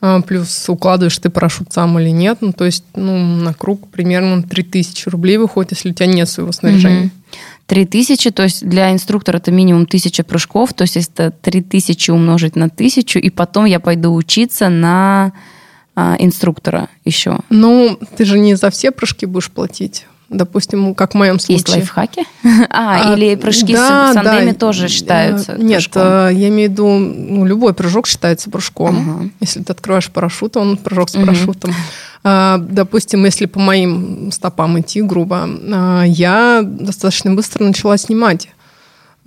[0.00, 2.38] А, плюс укладываешь ты парашют сам или нет.
[2.40, 6.50] Ну, то есть ну, на круг примерно 3000 рублей выходит, если у тебя нет своего
[6.50, 7.06] снаряжения.
[7.06, 7.10] Mm-hmm.
[7.66, 12.66] 3000, то есть для инструктора это минимум 1000 прыжков, то есть это 3000 умножить на
[12.66, 15.32] 1000, и потом я пойду учиться на
[15.94, 17.38] а, инструктора еще?
[17.50, 20.06] Ну, ты же не за все прыжки будешь платить.
[20.30, 21.58] Допустим, как в моем случае.
[21.58, 22.24] Есть лайфхаки?
[22.70, 24.58] А, а или прыжки да, с тандеме да.
[24.58, 26.02] тоже считаются Нет, прыжком?
[26.02, 29.18] Э, я имею в виду, ну, любой прыжок считается прыжком.
[29.18, 29.30] Ага.
[29.40, 31.70] Если ты открываешь парашют, он прыжок с парашютом.
[31.70, 31.78] Угу.
[32.24, 38.48] А, допустим, если по моим стопам идти, грубо, а, я достаточно быстро начала снимать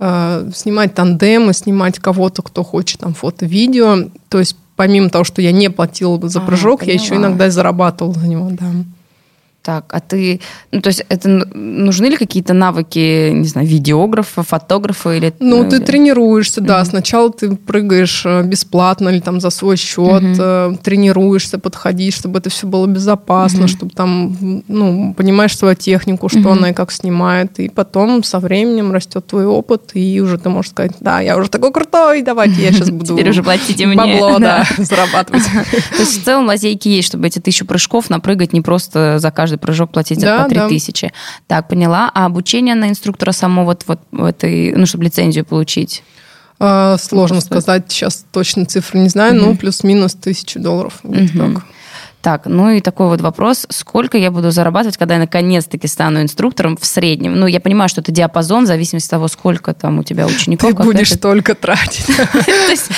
[0.00, 4.08] а, снимать тандемы, снимать кого-то, кто хочет там фото-видео.
[4.28, 7.50] То есть помимо того, что я не платила за прыжок, а, я еще иногда и
[7.50, 8.66] зарабатывала за него, да.
[9.68, 10.40] Так, а ты,
[10.72, 15.34] ну, то есть это нужны ли какие-то навыки, не знаю, видеографа, фотографа или...
[15.40, 15.68] Ну, или...
[15.68, 16.80] ты тренируешься, да.
[16.80, 16.84] Mm-hmm.
[16.86, 20.78] Сначала ты прыгаешь э, бесплатно или там за свой счет, mm-hmm.
[20.82, 23.68] тренируешься, подходишь, чтобы это все было безопасно, mm-hmm.
[23.68, 26.52] чтобы там, ну, понимаешь свою технику, что mm-hmm.
[26.52, 30.70] она и как снимает, и потом со временем растет твой опыт, и уже ты можешь
[30.70, 33.18] сказать, да, я уже такой крутой, давайте я сейчас буду...
[33.18, 33.96] Теперь уже платите мне.
[33.96, 35.44] Бабло, да, зарабатывать.
[35.44, 39.57] То есть в целом лазейки есть, чтобы эти тысячу прыжков напрыгать не просто за каждый
[39.58, 41.06] прыжок платить да, по 3000.
[41.06, 41.12] Да.
[41.46, 42.10] Так, поняла.
[42.14, 46.02] А обучение на инструктора само вот, вот в этой, ну, чтобы лицензию получить?
[46.60, 49.50] А, сложно сказать, сейчас точно цифры не знаю, угу.
[49.50, 51.00] ну, плюс-минус тысячу долларов.
[51.04, 51.28] Угу.
[51.36, 51.64] Так.
[52.28, 56.76] Так, ну и такой вот вопрос, сколько я буду зарабатывать, когда я наконец-таки стану инструктором
[56.76, 57.40] в среднем?
[57.40, 60.76] Ну, я понимаю, что это диапазон в зависимости от того, сколько там у тебя учеников.
[60.76, 62.04] Ты будешь только тратить.
[62.32, 62.90] То есть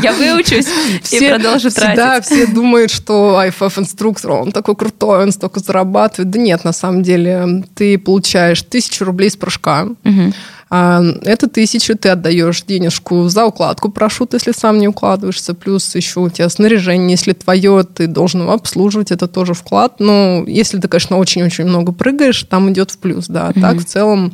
[0.00, 0.68] я выучусь
[1.10, 1.96] и продолжу тратить.
[1.96, 6.30] Да, все думают, что IFF-инструктор, он такой крутой, он столько зарабатывает.
[6.30, 9.88] Да нет, на самом деле, ты получаешь тысячу рублей с прыжка,
[10.68, 16.20] а эту тысячу ты отдаешь денежку за укладку парашют, если сам не укладываешься, плюс еще
[16.20, 20.00] у тебя снаряжение, если твое, ты должен его обслуживать, это тоже вклад.
[20.00, 23.50] Но если ты, конечно, очень-очень много прыгаешь, там идет в плюс, да.
[23.50, 23.60] Mm-hmm.
[23.60, 24.32] Так в целом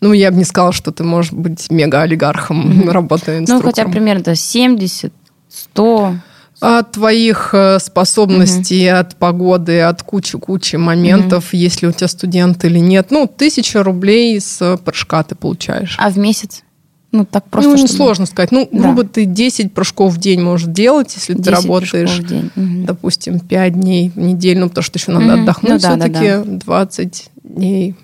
[0.00, 2.90] ну, я бы не сказала, что ты можешь быть мега-олигархом, mm-hmm.
[2.90, 3.64] работая инструктором.
[3.64, 5.12] Ну, хотя примерно 70,
[5.48, 6.14] 100
[6.62, 8.98] от твоих э, способностей, угу.
[8.98, 11.56] от погоды, от кучи-кучи моментов, угу.
[11.56, 13.08] если у тебя студент или нет.
[13.10, 15.96] Ну, тысяча рублей с прыжка ты получаешь.
[15.98, 16.62] А в месяц?
[17.10, 17.70] Ну, так просто.
[17.70, 17.92] Ну, чтобы...
[17.92, 18.52] сложно сказать.
[18.52, 18.78] Ну, да.
[18.78, 22.84] грубо ты 10 прыжков в день можешь делать, если ты работаешь, угу.
[22.86, 25.42] допустим, 5 дней в неделю, ну, потому что еще надо угу.
[25.42, 26.58] отдохнуть ну, да, все-таки да, да.
[26.64, 27.96] 20 дней.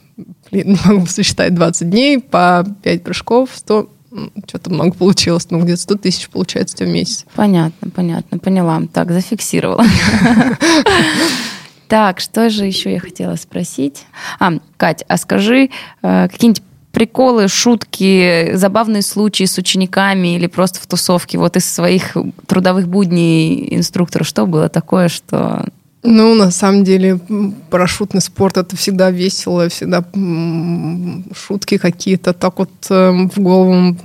[0.50, 3.88] Блин, не могу сосчитать 20 дней по 5 прыжков, 100
[4.46, 7.24] что-то много получилось, ну, где-то 100 тысяч получается в месяц.
[7.34, 8.82] Понятно, понятно, поняла.
[8.92, 9.84] Так, зафиксировала.
[11.88, 14.04] Так, что же еще я хотела спросить?
[14.38, 15.70] А, Кать, а скажи,
[16.02, 16.62] э, какие-нибудь
[16.92, 22.16] приколы, шутки, забавные случаи с учениками или просто в тусовке, вот из своих
[22.46, 25.64] трудовых будней инструктора, что было такое, что
[26.02, 27.18] ну, на самом деле,
[27.70, 30.04] парашютный спорт это всегда весело, всегда
[31.34, 33.96] шутки какие-то так вот эм, в голову.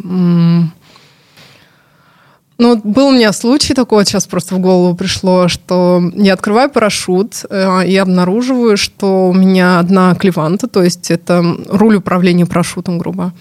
[2.60, 6.70] Ну, был у меня случай такой, вот сейчас просто в голову пришло, что я открываю
[6.70, 13.00] парашют э, и обнаруживаю, что у меня одна клеванта, то есть это руль управления парашютом,
[13.00, 13.34] грубо.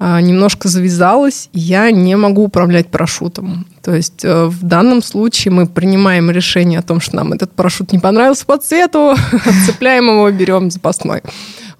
[0.00, 3.66] Немножко завязалась, я не могу управлять парашютом.
[3.82, 7.92] То есть э, в данном случае мы принимаем решение о том, что нам этот парашют
[7.92, 9.10] не понравился по цвету,
[9.44, 11.22] отцепляем его, берем запасной.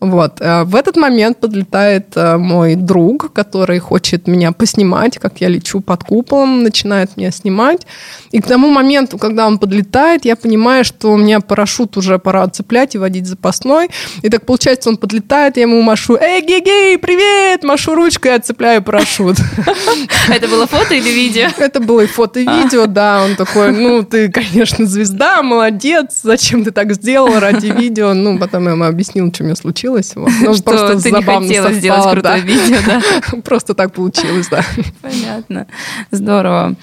[0.00, 0.40] Вот.
[0.40, 5.80] Э, в этот момент подлетает э, мой друг, который хочет меня поснимать, как я лечу
[5.80, 7.86] под куполом, начинает меня снимать.
[8.30, 12.44] И к тому моменту, когда он подлетает, я понимаю, что у меня парашют уже пора
[12.44, 13.90] отцеплять и водить запасной.
[14.22, 19.38] И так получается, он подлетает, я ему машу, эй, гей-гей, привет, машу ручкой отцепляю парашют.
[20.28, 21.48] Это было фото или видео?
[21.58, 23.24] Это было и фото, и видео, да.
[23.24, 28.14] Он такой, ну, ты, конечно, звезда, молодец, зачем ты так сделал ради видео?
[28.14, 30.12] Ну, потом я ему объяснил, что у меня случилось получилось.
[30.14, 30.30] Вот.
[30.40, 32.38] Ну, что просто ты не хотела совпало, сделать крутое да.
[32.38, 33.40] видео, да?
[33.44, 34.64] Просто так получилось, да.
[35.02, 35.66] Понятно.
[36.10, 36.74] Здорово.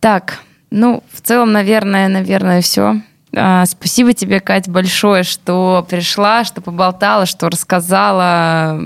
[0.00, 3.00] Так, ну, в целом, наверное, наверное, все.
[3.36, 8.78] А, спасибо тебе, Кать, большое, что пришла, что поболтала, что рассказала.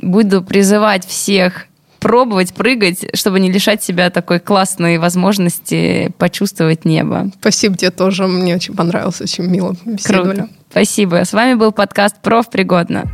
[0.00, 1.66] Буду призывать всех
[1.98, 7.30] пробовать прыгать, чтобы не лишать себя такой классной возможности почувствовать небо.
[7.38, 8.26] Спасибо тебе тоже.
[8.26, 10.36] Мне очень понравилось, очень мило беседовали.
[10.38, 10.48] Круто.
[10.72, 11.26] Спасибо.
[11.26, 13.04] С вами был подкаст «Профпригодно».